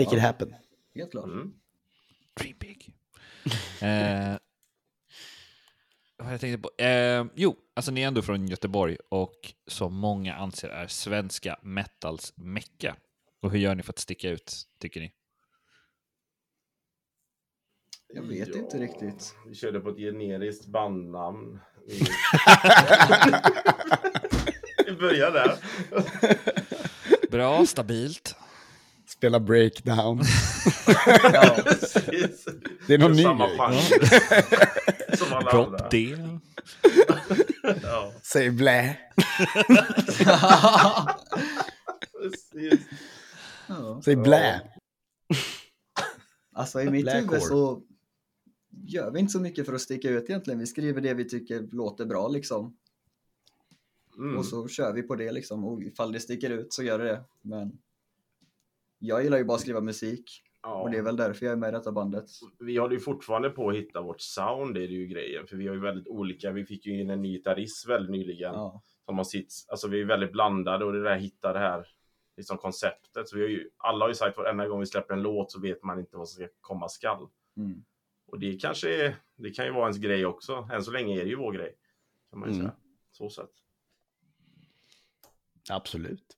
[0.00, 0.16] Make Ja.
[0.16, 0.54] it happen.
[0.94, 1.24] helt klart.
[1.24, 1.52] Mm.
[2.40, 2.91] Dream big.
[3.82, 4.36] Eh,
[6.16, 6.82] vad jag tänkte på?
[6.82, 12.32] Eh, jo, alltså ni är ändå från Göteborg och som många anser är svenska metals
[12.36, 12.96] mecka.
[13.42, 15.12] Och hur gör ni för att sticka ut, tycker ni?
[18.14, 19.34] Jag vet Ja, inte riktigt.
[19.46, 21.60] Vi körde på ett generiskt bandnamn.
[21.86, 21.98] Vi,
[24.86, 25.58] vi börjar där.
[27.30, 28.36] Bra, stabilt.
[29.22, 30.20] Spela breakdown.
[31.32, 32.44] Ja, Precis.
[32.86, 33.56] Det är någon ny Samma grej.
[33.58, 35.88] genre som alla andra.
[35.88, 36.16] D.
[37.82, 38.96] Ja, Säg blä.
[42.22, 42.80] precis.
[43.68, 44.00] ja.
[44.04, 44.60] Säg blä.
[46.52, 47.82] Alltså i mitt huvud så
[48.86, 50.60] gör vi inte så mycket för att sticka ut egentligen.
[50.60, 52.76] Vi skriver det vi tycker låter bra liksom.
[54.18, 54.38] Mm.
[54.38, 55.64] Och så kör vi på det liksom.
[55.64, 57.24] Och ifall det sticker ut så gör det det.
[57.42, 57.78] Men
[59.02, 60.42] jag gillar ju bara att skriva musik.
[60.62, 60.82] Ja.
[60.82, 62.24] Och det är väl därför jag är med i detta bandet.
[62.58, 65.46] vi håller ju fortfarande på att hitta vårt sound, det är ju grejen.
[65.46, 68.54] För vi har ju väldigt olika, vi fick ju in en ny gitarrist väldigt nyligen.
[68.54, 71.86] Ja, Som har sitt, alltså vi är väldigt blandade och det där hitta det här
[72.36, 73.28] liksom konceptet.
[73.28, 75.60] Så vi har ju, alla har ju sagt varenda gång vi släpper en låt så
[75.60, 77.28] vet man inte vad som ska komma skall.
[77.56, 77.84] mm.
[78.26, 80.68] Och det kanske är, det kan ju vara ens grej också.
[80.72, 81.74] Än så länge är det ju vår grej.
[82.30, 82.66] Kan man ju Mm.
[82.66, 82.76] säga.
[83.10, 83.50] Så sett.
[85.70, 86.36] Absolut.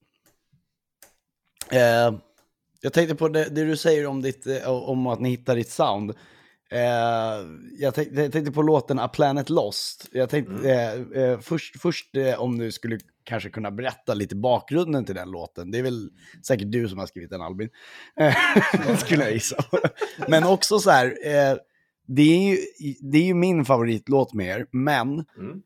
[1.72, 2.14] Eh,
[2.84, 5.70] jag tänkte på det, det du säger om, ditt, eh, om att ni hittar ditt
[5.70, 6.10] sound.
[6.70, 6.80] Eh,
[7.78, 10.08] jag, tänkte, jag tänkte på låten A Planet Lost.
[10.12, 15.04] Jag tänkte eh, eh, först, först eh, om du skulle kanske kunna berätta lite bakgrunden
[15.04, 15.70] till den låten.
[15.70, 16.10] Det är väl
[16.46, 17.68] säkert du som har skrivit den Albin.
[18.20, 19.64] Eh, skulle jag gissa.
[20.28, 21.14] Men också så här,
[22.06, 22.58] det, är ju,
[23.00, 25.62] det är ju min favoritlåt med er, men Mm.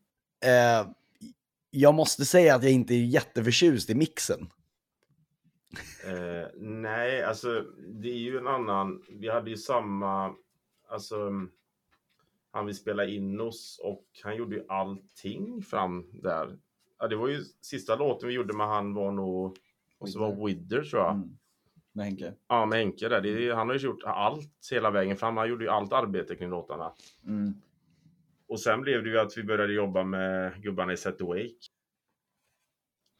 [1.71, 4.49] jag måste säga att jag inte är jätteförtjust i mixen.
[6.05, 9.03] Eh, nej, alltså det är ju en annan.
[9.09, 10.35] Vi hade ju samma,
[10.89, 11.31] alltså
[12.51, 16.57] han vi spela in oss och han gjorde ju allting fram där.
[16.99, 19.57] Ja, det var ju sista låten vi gjorde med han var nog,
[19.97, 21.15] och så var Wither tror jag.
[21.15, 21.37] Mm.
[21.91, 22.33] Med Henke.
[22.47, 23.25] Ja, med Henke där.
[23.25, 25.37] Är, han har ju gjort allt hela vägen fram.
[25.37, 26.93] Han gjorde ju allt arbete kring låtarna.
[27.25, 27.53] Mm.
[28.47, 31.65] Och sen blev det ju att vi började jobba med gubbarna i Set Awake.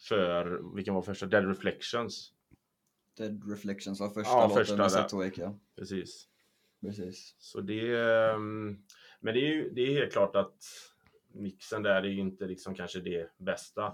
[0.08, 1.26] För, vilken var första?
[1.26, 2.34] Dead Reflections.
[3.20, 5.56] Dead Reflections var första Ja, låten första med Awake, ja.
[5.78, 6.28] Precis.
[6.82, 7.36] Precis.
[7.40, 8.78] Så det ehm,
[9.20, 10.56] Men det är ju det är helt klart att
[11.34, 13.94] mixen där är ju inte liksom kanske det bästa.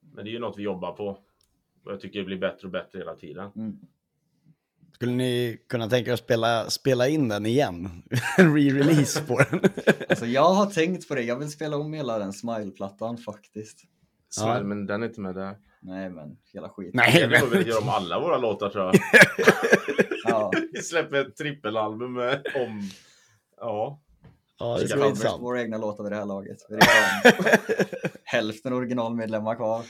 [0.00, 1.08] Men det är ju något vi jobbar på.
[1.84, 3.50] Och jag tycker det blir bättre och bättre hela tiden.
[3.56, 3.78] Mm.
[4.92, 8.02] Skulle ni kunna tänka er att spela, spela in den igen?
[8.38, 9.60] En re-release på den?
[10.08, 13.78] Alltså jag har tänkt på det, jag vill spela om hela den Smile-plattan faktiskt.
[14.28, 15.56] Smile, men den är inte med där.
[15.86, 16.92] Nej men, hela skiten.
[16.94, 17.66] Nej, Det får vi men...
[17.66, 18.94] göra om alla våra låtar tror jag.
[20.24, 22.90] Ja, Vi släpper ett trippelalbum med om...
[23.56, 24.00] Ja.
[24.58, 25.42] Ja, det vi ska bli intressant.
[25.42, 26.58] våra egna låtar vid det här laget.
[26.68, 26.78] Vi
[28.24, 29.82] hälften originalmedlemmar kvar.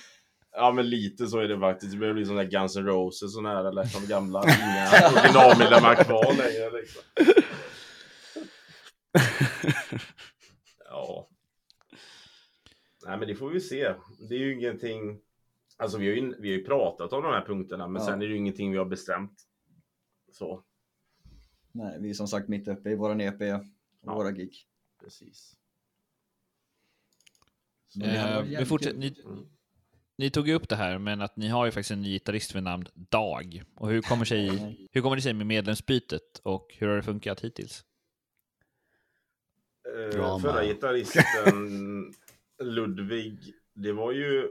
[0.57, 1.93] Ja men lite så är det faktiskt.
[1.93, 4.43] Det börjar bli som där Guns N' Roses sån här eller de gamla.
[4.45, 7.03] Inga originalmedlemmar kvar längre liksom.
[10.89, 11.29] Ja.
[13.07, 13.95] Nej men det får vi se.
[14.29, 15.19] Det är ju ingenting.
[15.77, 18.09] Alltså vi har ju, vi har ju pratat om de här punkterna men Ja.
[18.09, 19.43] sen är det ju ingenting vi har bestämt.
[20.33, 20.65] Så,
[21.73, 23.65] Nej, vi är som sagt mitt uppe i våran EP och
[24.07, 24.15] Ja.
[24.15, 24.55] våra gig.
[25.01, 25.57] precis.
[28.03, 29.47] Eh, vi fortsätter, ni, Mm.
[30.19, 32.55] ni tog ju upp det här, men att ni har ju faktiskt en ny gitarrist
[32.55, 33.63] vid namn Dag.
[33.75, 34.49] Och hur kommer, sig,
[34.93, 37.85] hur kommer det sig med medlemsbytet och hur har det funkat hittills?
[40.15, 42.15] Eh, förra gitarristen
[42.63, 43.39] Ludvig,
[43.73, 44.51] det var ju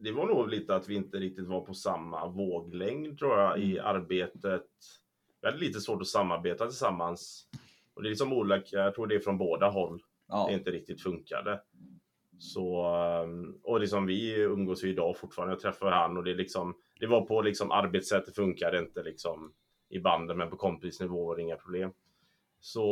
[0.00, 3.78] det var nog lite att vi inte riktigt var på samma våglängd tror jag i
[3.78, 4.66] arbetet.
[5.40, 7.48] Vi hade lite svårt att samarbeta tillsammans.
[7.94, 10.02] Och det är liksom olika, jag tror det är från båda håll.
[10.28, 11.60] Ja, Det inte riktigt funkade.
[12.38, 15.54] Så, ehm, och liksom vi umgås ju idag fortfarande.
[15.54, 19.52] Jag träffar han och det är liksom, det var på liksom arbetssättet funkade inte liksom
[19.88, 21.90] i banden men på kompisnivå var det inga problem.
[22.60, 22.86] Så,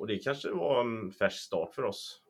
[0.00, 2.22] och det kanske var en färsk start för oss.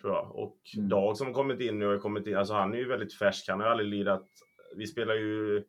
[0.00, 0.36] Tror jag.
[0.36, 0.88] Och Mm.
[0.88, 3.48] Dag som kommit in nu har kommit in, alltså han är ju väldigt färsk.
[3.48, 4.28] Han har ju aldrig lirat,
[4.76, 5.64] vi spelar ju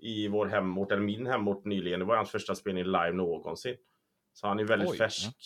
[0.00, 1.98] i vår hemort, eller min hemort nyligen.
[2.00, 3.76] Det var hans första spelning live någonsin.
[4.32, 5.36] Så han är väldigt Oj, färsk.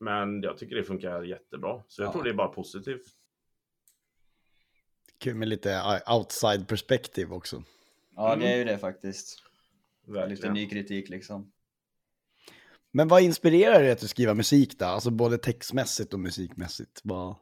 [0.00, 1.82] Men jag tycker det funkar jättebra.
[1.88, 2.12] Så jag Ja.
[2.12, 3.06] tror det är bara positivt.
[5.18, 7.62] Kul med lite outside perspektiv också.
[8.16, 9.42] ja det är ju det faktiskt.
[10.06, 10.54] Lite Verkligen.
[10.54, 11.52] ny kritik liksom.
[12.90, 14.84] Men vad inspirerar er till att skriva musik då?
[14.84, 17.00] Alltså både textmässigt och musikmässigt.
[17.04, 17.36] Vad,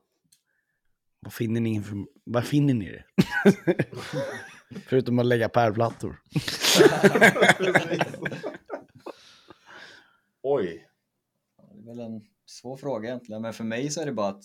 [1.23, 3.05] vad finner ni inför, vad finner ni det?
[4.87, 6.23] Förutom att lägga pärlplattor.
[10.43, 10.89] Oj.
[11.75, 14.45] Det är väl en svår fråga egentligen, men för mig så är det bara att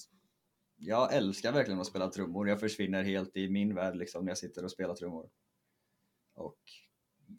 [0.76, 2.50] jag älskar verkligen att spela trummor.
[2.50, 5.30] Jag försvinner helt i min värld liksom när jag sitter och spelar trummor.
[6.36, 6.60] Och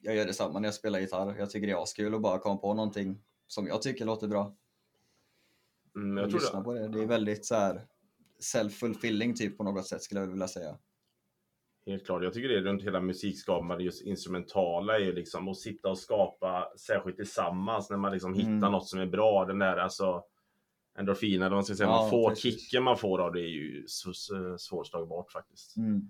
[0.01, 1.37] jag gör detsamma när jag spelar gitarr.
[1.39, 4.57] Jag tycker det är askul att bara komma på någonting som jag tycker låter bra.
[5.97, 6.65] Mm, jag tror lyssna det.
[6.65, 6.89] på det.
[6.89, 7.87] Det är väldigt så här
[8.43, 10.79] self-fulfilling typ på något sätt skulle jag vilja säga.
[11.87, 12.23] Helt klart.
[12.23, 15.99] Jag tycker det är runt hela musikskapande, just instrumentala är ju liksom att sitta och
[15.99, 18.73] skapa särskilt tillsammans när man liksom hittar Mm.
[18.73, 19.45] något som är bra.
[19.45, 20.23] Den där alltså
[20.99, 22.61] endorfiner, eller vad man ska säga, Ja, man får precis.
[22.61, 23.85] kicken man får av det är ju
[24.59, 25.77] svårslagbart faktiskt.
[25.77, 26.03] Mm.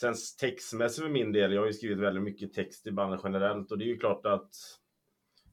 [0.00, 3.72] Sen textmässigt för min del, jag har ju skrivit väldigt mycket text i bandet generellt
[3.72, 4.50] och det är ju klart att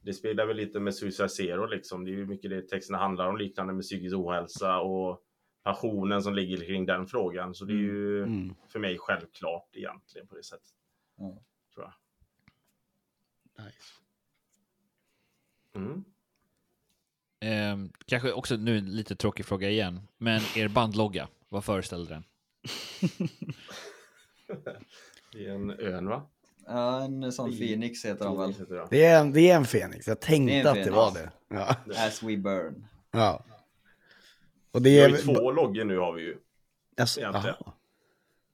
[0.02, 2.06] det spelar väl lite med Suicide Zero liksom.
[2.06, 5.24] Det är ju mycket det texterna handlar om, liknande med psykisk ohälsa och
[5.64, 7.56] passionen som ligger kring den frågan.
[7.56, 8.56] Så det är ju Mm.
[8.68, 10.70] för mig självklart egentligen på det sättet.
[11.18, 11.38] Ja.
[11.74, 11.94] Tror jag.
[13.66, 13.94] Nice.
[15.76, 16.04] Mm.
[17.42, 22.24] Eh, kanske också nu en lite tråkig fråga igen, men er bandlogga, vad föreställer den?
[25.34, 26.28] Det är en ön va?
[26.66, 28.54] Ja, en sån Phoenix heter de väl.
[28.90, 29.06] Det.
[29.06, 31.32] Är en, det är en Fenix, jag tänkte Det en att det var det.
[31.48, 31.76] Ja.
[32.08, 32.88] As we burn.
[33.12, 33.46] ja.
[34.72, 35.12] Och Vi det har är...
[35.12, 36.38] ju två loggor nu har vi ju.
[37.00, 37.56] Alltså, egentligen.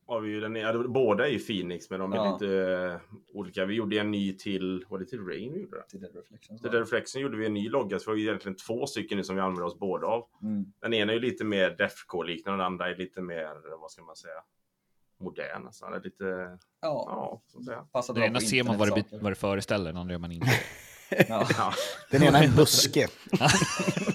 [0.08, 2.34] Har vi ju den, ja, båda är ju Phoenix men de är Ja.
[2.42, 3.00] lite eh,
[3.34, 3.66] olika.
[3.66, 5.84] Vi gjorde en ny till, var det till Rain vi gjorde det?
[5.90, 6.62] Till Dead Reflections.
[6.62, 9.18] Till Dead Reflection gjorde vi en ny logga så vi har ju egentligen två stycken
[9.18, 10.24] nu som vi använder oss båda av.
[10.42, 10.66] Mm.
[10.82, 14.02] Den ena är ju lite mer Defco liknande, den andra är lite mer, vad ska
[14.04, 14.34] man säga,
[15.20, 15.66] modern.
[15.66, 17.86] Alltså, den är lite, Ja, ja, så att säga.
[17.92, 20.32] passar Det bra ena ser man vad det, vad det föreställer, den andra gör man
[20.32, 20.48] inte.
[21.28, 21.48] Ja.
[21.58, 21.74] Ja.
[22.12, 23.08] Den ena är en buske.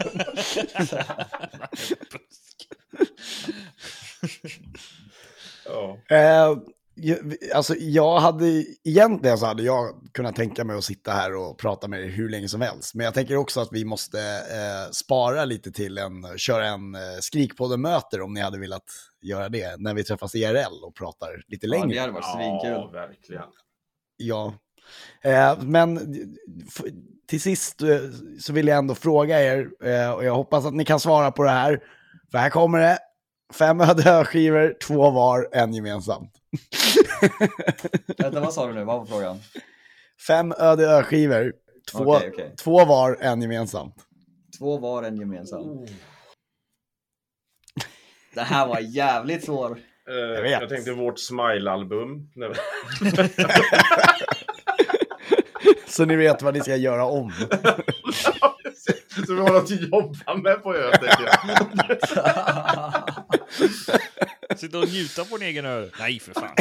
[5.67, 5.99] ja.
[6.17, 6.57] Eh,
[6.97, 11.59] ju- alltså jag hade, egentligen så hade jag kunnat tänka mig att sitta här och
[11.59, 12.95] prata med er hur länge som helst.
[12.95, 17.01] Men jag tänker också att vi måste eh, spara lite till en, köra en eh,
[17.21, 18.85] Skrikpodden-möter om ni hade velat
[19.23, 19.81] göra det.
[19.81, 21.95] När vi träffas IRL och pratar lite ja, längre.
[21.95, 22.93] det hade varit ja, svinkul.
[22.93, 23.43] verkligen.
[24.17, 24.55] Ja.
[25.23, 25.99] Eh, men
[27.31, 27.99] till sist eh,
[28.41, 31.43] så vill jag ändå fråga er, eh, och jag hoppas att ni kan svara på
[31.43, 31.81] det här.
[32.31, 32.99] För här kommer det.
[33.55, 36.33] Fem öde öskivor, två var, en gemensamt.
[38.19, 38.85] Vänta, vad sa du nu?
[38.85, 39.39] Vad var frågan?
[40.27, 41.53] Fem öde öskivor,
[41.93, 42.55] två, Okej, okej.
[42.57, 43.95] två var, en gemensamt.
[44.59, 45.87] Två var en gemensam.
[48.35, 49.79] Det här var jävligt svår.
[50.09, 50.51] Eh, vet.
[50.51, 52.31] jag tänkte vårt Smile-album.
[55.91, 57.33] Så ni vet vad ni ska göra om.
[59.27, 61.25] Så vi har något att jobba med på ön, tänker
[64.49, 64.59] jag.
[64.59, 65.89] Sitta och njuta på en egen ö.
[65.99, 66.55] Nej, för fan.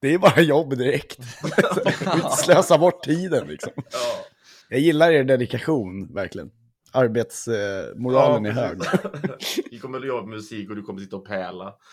[0.00, 1.18] Det är bara jobb direkt.
[2.44, 3.72] Slösa bort tiden liksom.
[3.76, 4.24] Ja.
[4.68, 6.50] Jag gillar er dedikation, verkligen.
[6.98, 8.78] Arbetsmoralen är hög.
[9.70, 11.74] Vi kommer att jobba med musik och du kommer sitta och pärla.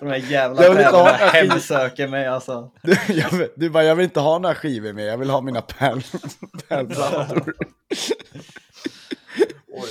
[0.00, 2.70] De här jävla Jag vill inte ha pärlorna hemsöker mig alltså.
[2.82, 5.40] Du, jag, vill- du bara, jag vill inte ha några skivor med, jag vill ha
[5.40, 6.38] mina pärl-
[6.68, 7.54] pärlplattor.
[9.68, 9.90] Oj.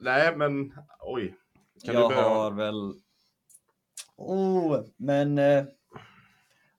[0.00, 1.34] Nej, men oj.
[1.84, 2.28] Kan jag du börja?
[2.28, 2.92] har väl...
[4.16, 5.38] Oh, men...
[5.38, 5.64] Eh,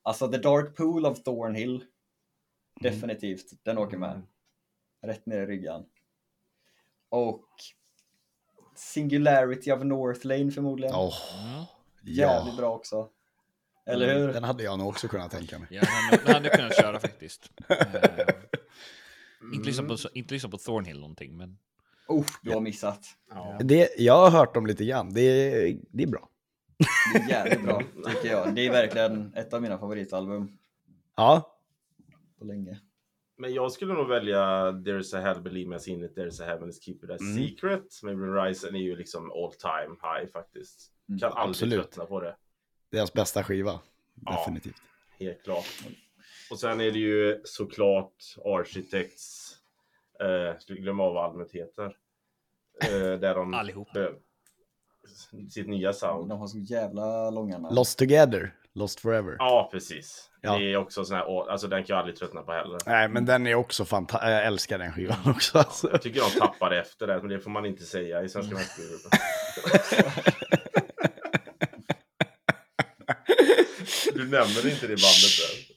[0.03, 1.83] alltså The Dark Pool of Thornhill.
[2.81, 4.21] Definitivt, den åker med.
[5.05, 5.85] Rätt ner i ryggan.
[7.09, 7.47] Och
[8.75, 10.95] Singularity of Northlane förmodligen.
[10.95, 11.15] Åh,
[12.03, 12.57] Jävligt ja.
[12.57, 13.09] bra också.
[13.85, 14.33] Eller hur?
[14.33, 15.67] Den hade jag nog också kunnat tänka mig.
[15.71, 15.81] Ja,
[16.11, 17.51] den, hade jag kunnat köra faktiskt.
[19.41, 21.57] Eh, inte, lyssna på, inte lyssna på Thornhill någonting, men
[22.07, 23.05] Oh, du har missat.
[23.29, 23.57] Ja.
[23.63, 26.29] Det, jag har hört dem lite grann, det är, det är bra.
[27.13, 28.55] Det är jävligt bra, tycker jag.
[28.55, 30.57] Det är verkligen ett av mina favoritalbum
[31.15, 31.57] Ja,
[32.39, 32.79] på länge.
[33.37, 36.45] Men jag skulle nog välja There's a hell, believe me, I've seen it, There's a
[36.45, 37.35] heaven, is keep it a Mm.
[37.37, 37.99] secret.
[38.03, 40.91] Men Horizon är ju liksom all time high faktiskt.
[41.09, 41.73] Mm, Kan aldrig absolut.
[41.81, 42.35] tröttna på det.
[42.91, 43.79] deras bästa skiva.
[44.25, 44.31] Ja.
[44.31, 44.81] Definitivt.
[45.19, 45.65] Helt klart.
[46.51, 48.13] Och sen är det ju såklart
[48.45, 49.55] Architects,
[50.19, 51.85] eh, skulle glömma av vad albumet heter.
[52.83, 53.53] Eh, där de...
[53.53, 53.95] Allihop.
[53.95, 54.05] eh,
[55.49, 56.29] sitt nya sound.
[56.29, 57.75] De har så jävla långa namn.
[57.75, 59.35] Lost Together, Lost Forever.
[59.39, 60.29] Ja, precis.
[60.41, 60.57] Ja.
[60.57, 62.79] Det är också sån här, alltså den kan jag aldrig tröttna på heller.
[62.85, 64.31] Nej, men den är också fantastisk.
[64.31, 65.57] Jag älskar den skivan också.
[65.57, 65.91] Alltså.
[65.91, 69.19] Jag tycker de tappade efter det, men det får man inte säga i Svenska mästerskapet.
[74.13, 75.75] Du nämner inte det bandet där.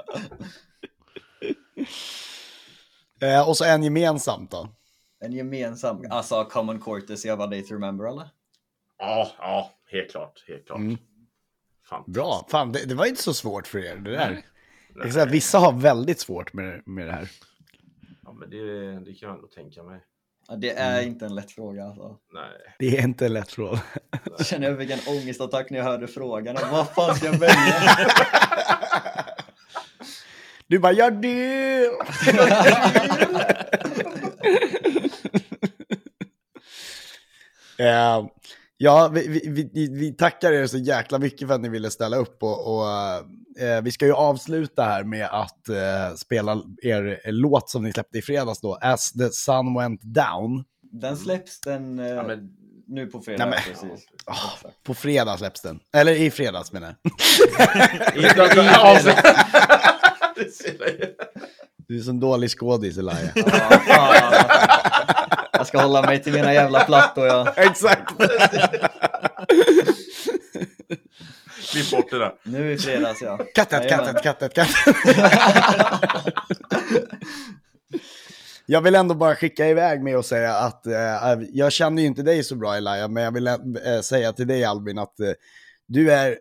[3.20, 4.68] Eh, och så en gemensamt då.
[5.20, 8.28] En gemensam, alltså Common Courtesy of a Day to Remember eller?
[8.98, 10.78] Ja, ja, helt klart, helt klart.
[10.78, 10.96] Mm.
[12.06, 12.46] Bra.
[12.50, 14.30] Fan, det, det var inte så svårt för er det där.
[14.30, 14.46] Nej.
[14.94, 17.28] Jag säga, vissa har väldigt svårt med, med det här.
[18.24, 20.00] Ja, men det, det kan jag ändå tänka mig.
[20.48, 22.16] Ja, det är inte en lätt fråga alltså.
[22.32, 22.74] Nej.
[22.78, 23.80] Det är inte en lätt fråga.
[24.38, 26.56] Jag känner jag fick en ångestattack när jag hörde frågan.
[26.70, 27.80] Vad fan ska jag välja?
[30.68, 31.90] Du bara, jag dör!
[37.78, 38.26] Eh,
[38.78, 42.16] ja, vi, vi, vi, vi tackar er så jäkla mycket för att ni ville ställa
[42.16, 42.42] upp.
[42.42, 42.86] Och, och
[43.62, 48.18] eh, vi ska ju avsluta här med att eh, spela er låt som ni släppte
[48.18, 50.64] i fredags då, As the sun went down.
[50.92, 52.48] Den släpps den eh, Ja, men,
[52.88, 53.46] nu på fredag.
[53.46, 54.06] Nej, men- precis.
[54.26, 54.82] Ah, Exakt.
[54.82, 55.80] på fredag släpps den.
[55.94, 57.12] Eller i fredags menar jag.
[58.16, 58.98] I, i fredag.
[60.36, 61.08] Det ser jag.
[61.88, 63.30] Du är så dålig skådis Elijah.
[65.56, 67.52] Jag ska hålla mig till mina jävla plattor ja.
[67.56, 68.12] Exakt!
[71.70, 72.34] Klipp bort det där.
[72.42, 73.38] Nu i fredags ja.
[73.54, 74.76] Kattet, kattet, kattet, kattet.
[78.66, 82.22] Jag vill ändå bara skicka iväg med och säga att eh, jag känner ju inte
[82.22, 85.32] dig så bra Elijah, men jag vill eh, säga till dig Albin att eh,
[85.88, 86.38] du är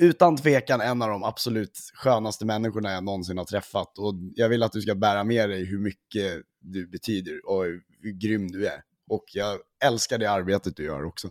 [0.00, 3.98] utan tvekan en av de absolut skönaste människorna jag någonsin har träffat.
[3.98, 7.64] Och jag vill att du ska bära med dig hur mycket du betyder och
[8.00, 8.82] hur grym du är.
[9.08, 11.30] Och jag älskar det arbetet du gör också.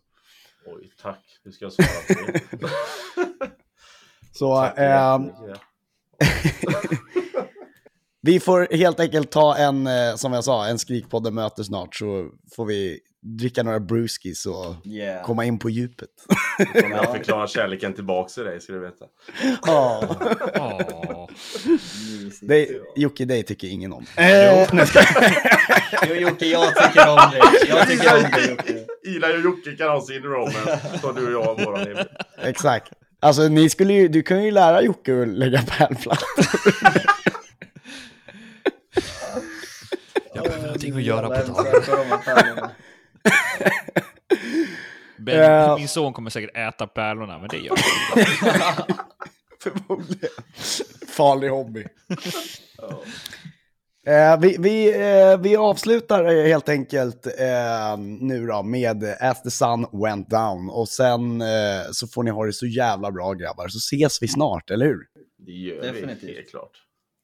[0.65, 1.39] Oj, tack.
[1.43, 2.69] Hur ska jag svara på det?
[4.31, 5.61] Så Tack jättemycket.
[8.21, 12.31] Vi får helt enkelt ta en, eh, som jag sa, en Skrikpodden möte snart så
[12.55, 15.25] får vi dricka några brewskis och Yeah.
[15.25, 16.09] komma in på djupet.
[16.81, 19.05] Kommer jag förklara kärleken tillbaks till dig, ska du veta.
[19.65, 20.15] Ja.
[20.55, 21.29] Åh.
[21.65, 22.47] Mysigt.
[22.47, 24.05] Det, Jocke, dig tycker ingen om.
[24.15, 24.67] Eh.
[26.09, 27.41] Jo Jocke, jag tycker om dig.
[27.69, 28.85] Jag tycker om dig Jocke.
[29.07, 32.05] Ila och Jocke kan ha sin romance, så du och jag har våran egen.
[32.41, 32.91] Exakt.
[33.19, 36.45] Alltså, ni skulle ju, du kan ju lära Jocke att lägga pärlplattor.
[40.33, 42.69] Jag behöver någonting att göra på dagen.
[45.17, 45.77] Ben, Ja.
[45.77, 47.77] Min son kommer säkert äta pärlorna, men det gör
[48.15, 48.93] jag inte.
[49.63, 50.29] Förmodligen.
[51.07, 51.85] Farlig hobby.
[54.07, 59.51] Eh, vi, vi, eh, vi avslutar eh, helt enkelt eh, nu då med As the
[59.51, 60.69] sun went down.
[60.69, 61.47] Och sen eh,
[61.91, 64.99] så får ni ha det så jävla bra grabbar, så ses vi snart, eller hur?
[65.45, 66.23] Det gör Definitivt.
[66.29, 66.71] vi, helt klart.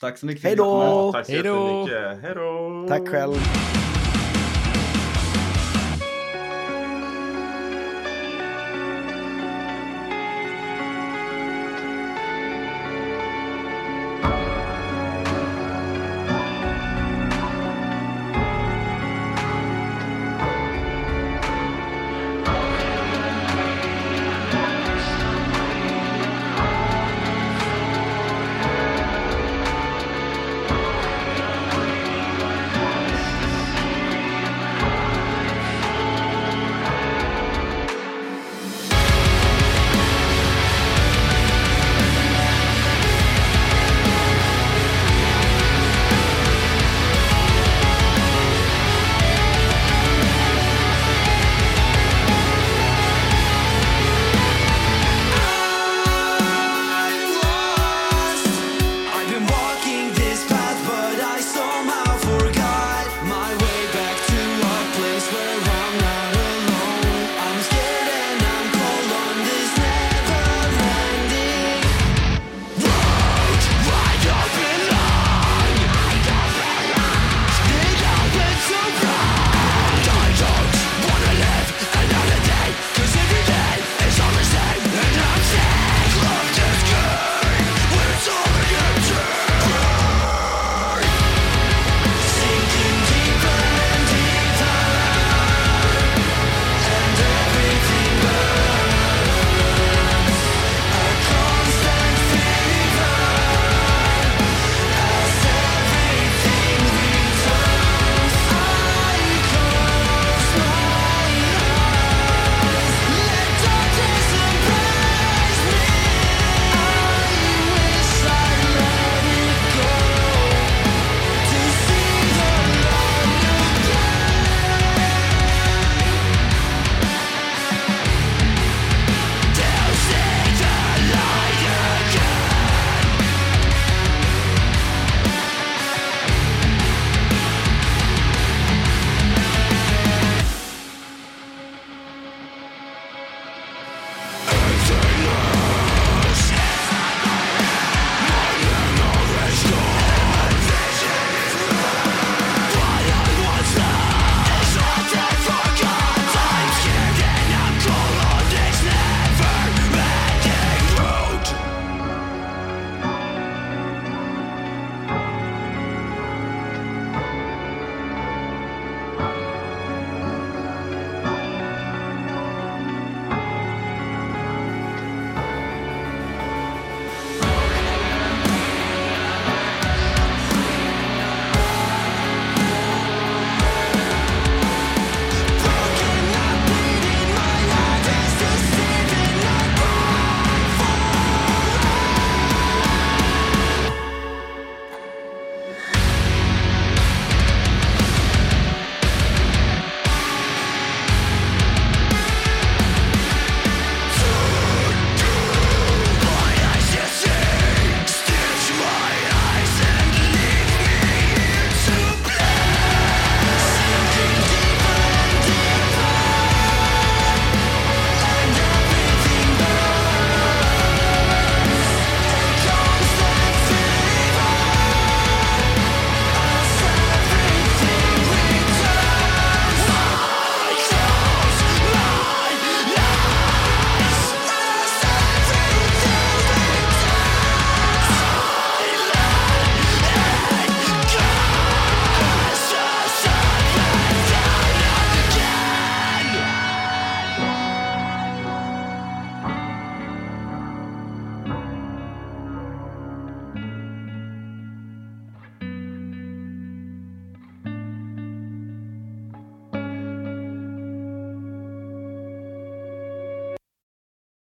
[0.02, 1.12] Tack så mycket för Hej då!
[1.14, 1.88] Tack så Hej då!
[1.90, 2.24] jättemycket.
[2.24, 2.86] Hej då!
[2.90, 3.36] Tack själv.